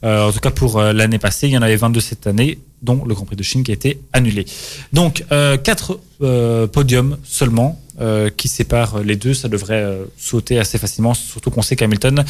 [0.03, 2.59] Euh, en tout cas pour euh, l'année passée, il y en avait 22 cette année,
[2.83, 4.47] dont le Grand Prix de Chine qui a été annulé.
[4.93, 6.01] Donc euh, 4
[6.73, 7.81] podiums seulement
[8.39, 9.35] qui séparent les deux.
[9.35, 12.25] Ça devrait sauter assez facilement, surtout qu'on sait qu'Hamilton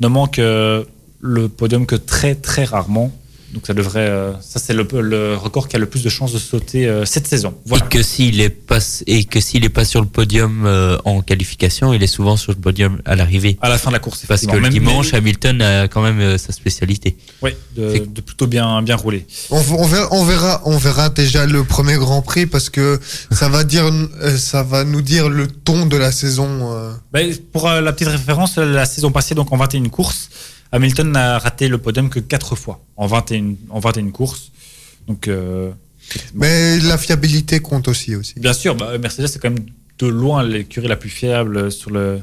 [0.00, 3.10] ne manque le podium que très très rarement.
[3.52, 6.32] Donc ça devrait, euh, ça c'est le, le record qui a le plus de chances
[6.32, 7.54] de sauter euh, cette saison.
[7.64, 7.84] Voilà.
[7.84, 11.20] Et que s'il est pas et que s'il est pas sur le podium euh, en
[11.22, 13.56] qualification, il est souvent sur le podium à l'arrivée.
[13.62, 16.02] À la fin de la course, Parce que le Même- dimanche, mais- Hamilton a quand
[16.02, 17.16] même euh, sa spécialité.
[17.40, 19.26] Oui, de, C'est- de plutôt bien, bien rouler.
[19.50, 22.98] On, on verra, on verra, on verra déjà le premier Grand Prix parce que
[23.30, 23.88] ça va dire,
[24.36, 26.72] ça va nous dire le ton de la saison.
[26.74, 26.92] euh.
[27.12, 30.28] Ben, pour euh, la petite référence, la saison passée, donc en 21 courses,
[30.72, 34.50] Hamilton n'a raté le podium que 4 fois en 21, en 21 courses.
[35.06, 35.70] Donc, euh,
[36.34, 38.34] Mais la fiabilité compte aussi aussi.
[38.38, 39.66] bien sûr, bah, Mercedes, c'est quand même
[39.98, 42.20] de loin l'écurie la plus fiable sur le,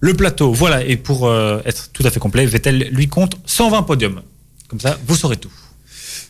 [0.00, 0.52] le plateau.
[0.52, 4.22] Voilà, et pour euh, être tout à fait complet, Vettel lui compte 120 podiums.
[4.68, 5.52] Comme ça, vous saurez tout.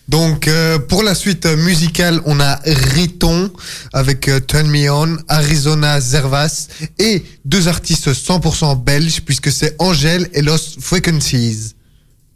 [0.08, 3.50] Donc euh, pour la suite musicale, on a Riton
[3.92, 10.28] avec euh, Turn Me On, Arizona Zervas et deux artistes 100% belges puisque c'est Angèle
[10.34, 11.74] et Lost Frequencies.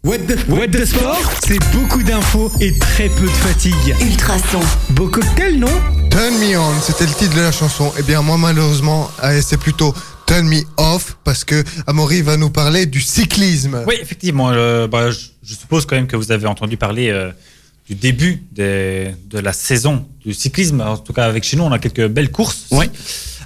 [0.04, 1.18] What the, what the sport?
[1.44, 3.96] C'est beaucoup d'infos et très peu de fatigue.
[4.00, 4.60] Ultrason.
[4.90, 5.66] Beau cocktail, non?
[6.10, 7.92] Turn Me On, c'était le titre de la chanson.
[7.98, 9.92] Eh bien moi malheureusement, euh, c'est plutôt
[10.26, 13.82] Turn Me Off parce que Amaury va nous parler du cyclisme.
[13.86, 14.50] Oui, effectivement.
[14.52, 17.32] euh, bah, je, je suppose quand même que vous avez entendu parler euh,
[17.88, 20.80] du début des- de la saison du cyclisme.
[20.80, 22.66] En tout cas, avec chez nous, on a quelques belles courses.
[22.72, 22.90] Ouais.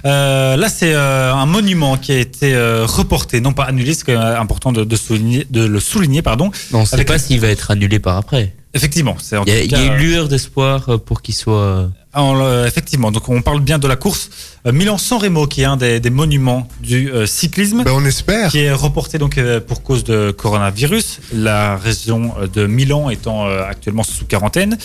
[0.03, 4.13] Euh, là, c'est euh, un monument qui a été euh, reporté, non pas annulé, c'est
[4.15, 6.49] important de, de souligner, de le souligner, pardon.
[6.73, 8.53] On ne sait pas s'il va être annulé par après.
[8.73, 10.97] Effectivement, c'est en Il y a, tout il y a cas, une lueur d'espoir euh,
[10.97, 11.53] pour qu'il soit.
[11.59, 14.29] euh, En, euh, effectivement, donc on parle bien de la course
[14.65, 18.49] euh, Milan-San Remo, qui est un des, des monuments du euh, cyclisme, Ben, on espère.
[18.49, 21.19] qui est reporté donc euh, pour cause de coronavirus.
[21.33, 24.77] La région de Milan étant euh, actuellement sous quarantaine.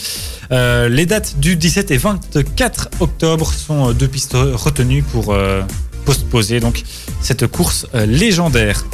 [0.50, 5.62] Euh, les dates du 17 et 24 octobre sont euh, deux pistes retenues pour euh,
[6.04, 6.82] postposer donc
[7.20, 8.84] cette course euh, légendaire.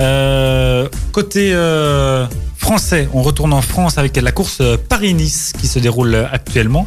[0.00, 2.26] Euh, côté euh,
[3.14, 6.86] on retourne en France avec la course euh, Paris-Nice qui se déroule euh, actuellement.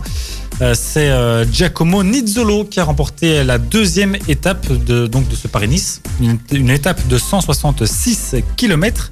[0.62, 1.12] Euh, C'est
[1.52, 7.08] Giacomo Nizzolo qui a remporté la deuxième étape de, donc de ce Paris-Nice, une, étape
[7.08, 9.12] de 166 km.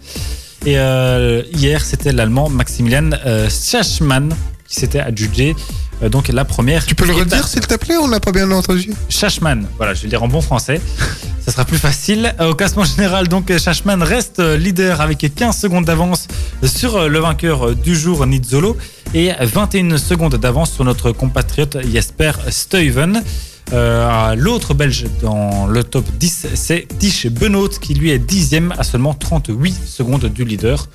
[0.66, 3.12] Et hier, c'était l'Allemand Maximilian
[3.50, 4.36] Schachmann
[4.70, 5.56] qui s'était adjugé
[6.02, 6.86] euh, donc la première.
[6.86, 8.92] Tu peux le redire, s'il te plaît On n'a pas bien entendu.
[9.10, 10.80] Schachmann, voilà, je vais le dire en bon français.
[11.46, 12.34] Ça sera plus facile.
[12.40, 16.28] Euh, Au classement général, donc Schachmann reste euh, leader avec 15 secondes d'avance
[16.64, 18.78] sur euh, le vainqueur euh, du jour, Nizzolo,
[19.14, 23.24] et 21 secondes d'avance sur notre compatriote Jesper Stuyven.
[23.74, 28.84] Euh, L'autre belge dans le top 10, c'est Tish Benoît qui lui est dixième à
[28.84, 30.88] seulement 38 secondes du leader.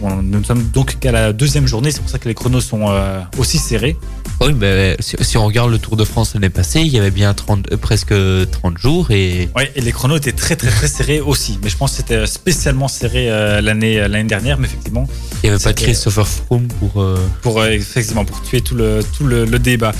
[0.00, 2.60] Bon, nous ne sommes donc qu'à la deuxième journée, c'est pour ça que les chronos
[2.60, 3.96] sont euh, aussi serrés.
[4.40, 7.10] Oui, ben, si, si on regarde le Tour de France l'année passée, il y avait
[7.10, 8.14] bien 30, euh, presque
[8.52, 11.58] 30 jours et Ouais, et les chronos étaient très très très serrés aussi.
[11.64, 15.08] Mais je pense que c'était spécialement serré euh, l'année l'année dernière, mais effectivement,
[15.42, 17.02] il n'y avait pas de Christopher Froome pour.
[17.02, 19.90] euh, pour euh, effectivement pour tuer tout le tout le, le débat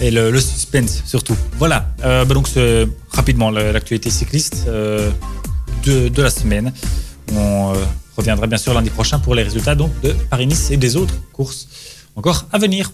[0.00, 1.34] et le, le suspense surtout.
[1.58, 1.69] Voilà.
[2.04, 5.10] Euh, bah donc c'est rapidement l'actualité cycliste euh,
[5.84, 6.72] de, la semaine.
[7.32, 7.84] On euh,
[8.16, 11.68] reviendra bien sûr lundi prochain pour les résultats donc de Paris-Nice et des autres courses
[12.16, 12.90] encore à venir.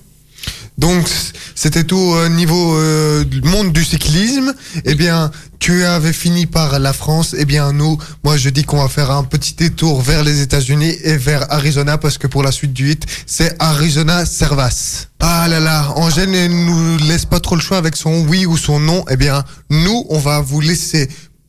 [0.78, 1.08] Donc,
[1.54, 4.54] c'était tout au niveau euh, du monde du cyclisme.
[4.84, 7.34] Eh bien, tu avais fini par la France.
[7.38, 10.94] Eh bien, nous, moi, je dis qu'on va faire un petit détour vers les États-Unis
[11.02, 15.06] et vers Arizona parce que pour la suite du hit, c'est Arizona Servas.
[15.20, 18.58] Ah là là, Angèle ne nous laisse pas trop le choix avec son oui ou
[18.58, 19.04] son non.
[19.08, 21.08] Eh bien, nous, on va vous laisser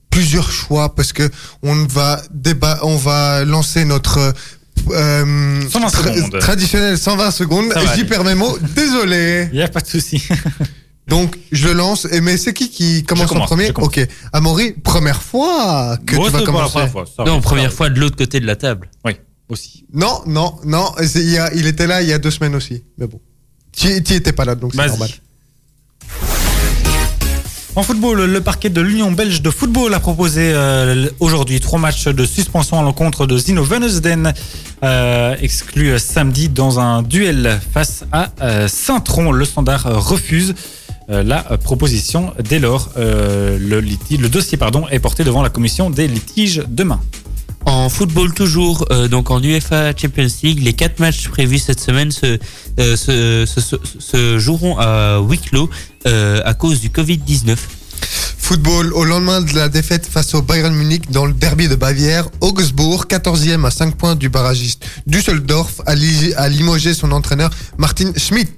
[0.10, 1.30] plusieurs choix parce que
[1.62, 2.22] on va
[2.82, 4.34] on va lancer notre
[4.91, 6.39] euh, 120 tra- secondes.
[6.39, 7.73] traditionnel 120 secondes.
[7.95, 8.57] J'y perds mes mots.
[8.75, 9.47] Désolé.
[9.51, 10.21] Il n'y a pas de souci.
[11.07, 12.05] Donc, je le lance.
[12.11, 13.97] Et mais c'est qui qui commence en premier commence.
[13.97, 14.07] Ok.
[14.34, 16.71] Amaury, première fois que tu vas commencer.
[16.73, 18.89] première fois, ça Non, première fois de l'autre côté de la table.
[19.05, 19.13] Oui,
[19.47, 19.86] aussi.
[19.93, 20.91] Non, non, non.
[21.05, 22.84] c'est- Il, y a- il était là il y a deux semaines aussi.
[22.97, 23.21] Mais bon.
[23.71, 25.09] Tu étais pas là, donc c'est normal.
[27.78, 32.07] En football, le parquet de l'Union belge de football a proposé euh, aujourd'hui trois matchs
[32.07, 34.34] de suspension à l'encontre de Zino Vennesden,
[34.84, 38.32] euh, exclu euh, samedi dans un duel face à
[38.67, 39.32] Saint-Tron.
[39.32, 40.55] Le standard refuse
[41.07, 42.34] la proposition.
[42.43, 44.57] Dès lors, le, dossier
[44.89, 46.99] est porté devant la commission des litiges demain.
[47.68, 52.11] En football toujours, euh, donc en UEFA Champions League, les quatre matchs prévus cette semaine
[52.11, 52.39] se,
[52.80, 55.70] euh, joueront à huis clos
[56.07, 57.57] euh, à cause du Covid-19.
[58.38, 62.30] Football, au lendemain de la défaite face au Bayern Munich dans le derby de Bavière,
[62.39, 68.49] Augsbourg, 14e à 5 points du barragiste Düsseldorf, a, a limogé son entraîneur Martin Schmidt.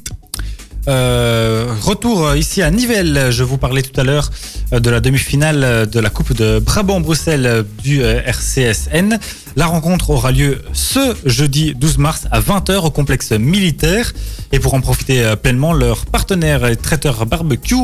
[0.89, 3.27] Euh, retour euh, ici à Nivelles.
[3.29, 4.31] Je vous parlais tout à l'heure
[4.73, 9.19] euh, de la demi-finale de la Coupe de Brabant-Bruxelles du RCSN.
[9.55, 14.13] La rencontre aura lieu ce jeudi 12 mars à 20h au complexe militaire.
[14.51, 17.75] Et pour en profiter pleinement, leur partenaire et traiteur barbecue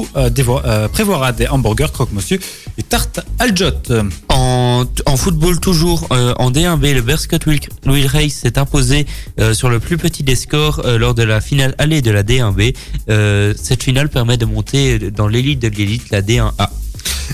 [0.91, 2.39] prévoira des hamburgers croque-monsieur
[2.77, 3.71] et tartes Aljot.
[4.29, 9.05] En, en football toujours, euh, en D1B, le Berscott Wheel, Race s'est imposé
[9.39, 12.23] euh, sur le plus petit des scores euh, lors de la finale allée de la
[12.23, 12.75] D1B.
[13.09, 16.69] Euh, cette finale permet de monter dans l'élite de l'élite, la D1A.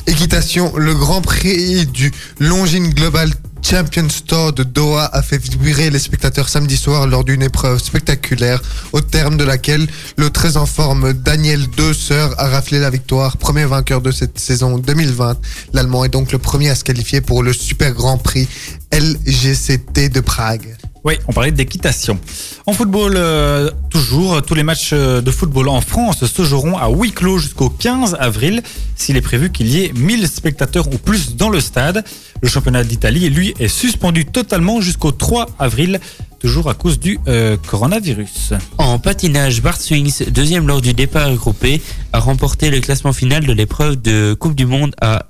[0.08, 3.32] Équitation, le grand prix du Longines Global
[3.62, 8.62] Champion Store de Doha a fait vibrer les spectateurs samedi soir lors d'une épreuve spectaculaire
[8.92, 9.88] au terme de laquelle
[10.18, 14.40] le très en forme Daniel Deux Sœurs a raflé la victoire, premier vainqueur de cette
[14.40, 15.38] saison 2020.
[15.74, 18.48] L'Allemand est donc le premier à se qualifier pour le super grand prix
[18.92, 20.76] LGCT de Prague.
[21.04, 22.20] Oui, on parlait d'équitation.
[22.68, 26.90] En football, euh, toujours, tous les matchs euh, de football en France se joueront à
[26.90, 28.62] huis clos jusqu'au 15 avril,
[28.96, 32.04] s'il est prévu qu'il y ait 1000 spectateurs ou plus dans le stade.
[32.44, 36.00] Le championnat d'Italie, lui, est suspendu totalement jusqu'au 3 avril,
[36.40, 38.54] toujours à cause du euh, coronavirus.
[38.78, 41.82] En patinage, Bart Swings, deuxième lors du départ regroupé,
[42.14, 45.26] a remporté le classement final de l'épreuve de Coupe du Monde à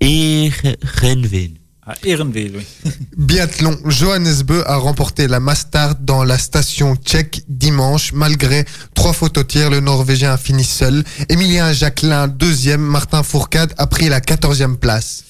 [0.00, 1.58] Erenveen.
[1.90, 2.92] À Ehrenville, oui.
[3.16, 8.12] Biathlon, Johannes Beu a remporté la Mastart dans la station tchèque dimanche.
[8.12, 11.02] Malgré trois fautes au tir, le Norvégien a fini seul.
[11.30, 12.82] Emilien Jacquelin, deuxième.
[12.82, 15.24] Martin Fourcade a pris la quatorzième place.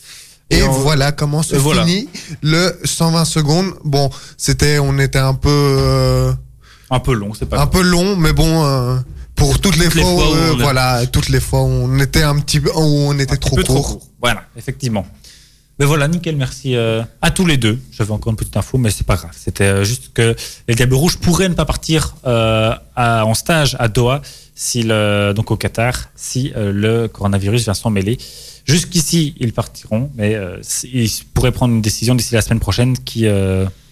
[0.50, 1.84] Et, Et on- voilà comment se voilà.
[1.86, 2.08] finit
[2.42, 3.74] le 120 secondes.
[3.84, 6.32] Bon, c'était, on était un peu, euh,
[6.90, 8.96] Un peu long, c'est pas un peu long, mais bon, euh,
[9.36, 11.62] pour toutes les Toutes les fois, où, fois où euh, on voilà, toutes les fois
[11.62, 13.88] où on était un petit peu, où on était un trop peu trop court.
[14.00, 14.08] court.
[14.20, 15.06] Voilà, effectivement.
[15.78, 17.78] Mais voilà, nickel, merci euh, à tous les deux.
[17.92, 19.30] J'avais encore une petite info, mais c'est pas grave.
[19.32, 20.34] C'était euh, juste que
[20.66, 24.22] les Diables Rouges pourraient ne pas partir euh, en stage à Doha,
[25.34, 28.18] donc au Qatar, si le coronavirus vient s'en mêler.
[28.64, 30.36] Jusqu'ici, ils partiront, mais
[30.82, 33.28] ils pourraient prendre une décision d'ici la semaine prochaine qui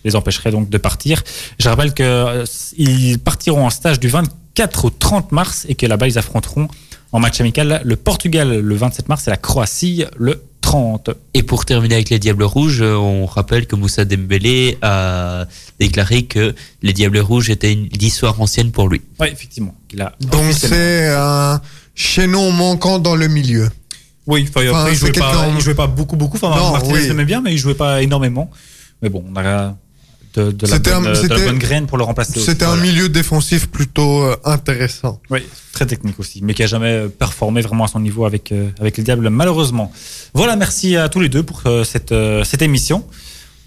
[0.06, 1.22] les empêcherait donc de partir.
[1.58, 2.44] Je rappelle que euh,
[2.78, 6.68] ils partiront en stage du 24 au 30 mars et que là-bas, ils affronteront
[7.12, 11.10] en match amical le Portugal le 27 mars et la Croatie le 30.
[11.34, 15.46] Et pour terminer avec les Diables Rouges, euh, on rappelle que Moussa Dembélé a
[15.78, 19.00] déclaré que les Diables Rouges étaient une histoire ancienne pour lui.
[19.20, 19.74] Oui, effectivement.
[19.92, 21.60] Il a Donc c'est un
[21.94, 23.70] chaînon manquant dans le milieu.
[24.26, 26.36] Oui, enfin, Enfin, après, il, jouait pas, il jouait pas beaucoup, beaucoup.
[26.36, 27.06] Enfin, Non, Martinez oui.
[27.06, 28.50] l'aimait bien, mais il jouait pas énormément.
[29.02, 29.76] Mais bon, on a
[30.36, 32.38] de, de, la, C'était bonne, un- de la c'était- bonne graine pour le remplacer.
[32.40, 35.20] C'était un milieu défensif plutôt euh, intéressant.
[35.30, 35.40] Oui,
[35.72, 38.68] très technique aussi, mais qui a jamais euh, performé vraiment à son niveau avec, euh,
[38.80, 39.90] avec les Diables, malheureusement.
[40.34, 42.14] Voilà, merci à tous les deux pour cette,
[42.44, 43.04] cette émission.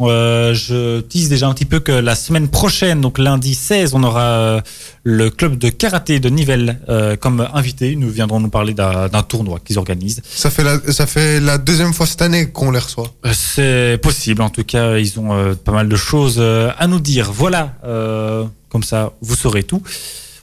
[0.02, 4.04] Euh, je tease déjà un petit peu que la semaine prochaine, donc lundi 16, on
[4.04, 4.62] aura euh,
[5.04, 7.96] le club de karaté de Nivelles euh, comme invité.
[7.96, 10.22] Nous viendrons nous parler d'un tournoi qu'ils organisent.
[10.30, 13.12] Ça fait la, ça fait la deuxième fois cette année qu'on les reçoit.
[13.26, 16.88] Euh, C'est possible, en tout cas, ils ont euh, pas mal de choses euh, à
[16.88, 17.32] nous dire.
[17.34, 19.82] Voilà, euh, comme ça, vous saurez tout.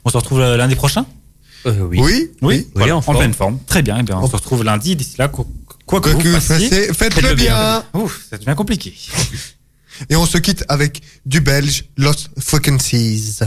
[0.05, 1.07] On se retrouve lundi prochain?
[1.67, 1.99] Euh, oui.
[2.01, 3.59] Oui, Oui, voilà, en pleine forme.
[3.67, 4.95] Très bien, eh bien, on En- se retrouve lundi.
[4.95, 5.29] D'ici là,
[5.87, 7.84] quoi, que vous fassiez, faites-le bien.
[7.95, 8.95] Ouf, ça devient compliqué.
[10.11, 13.39] Et on se quitte avec du belge Lost Frequencies.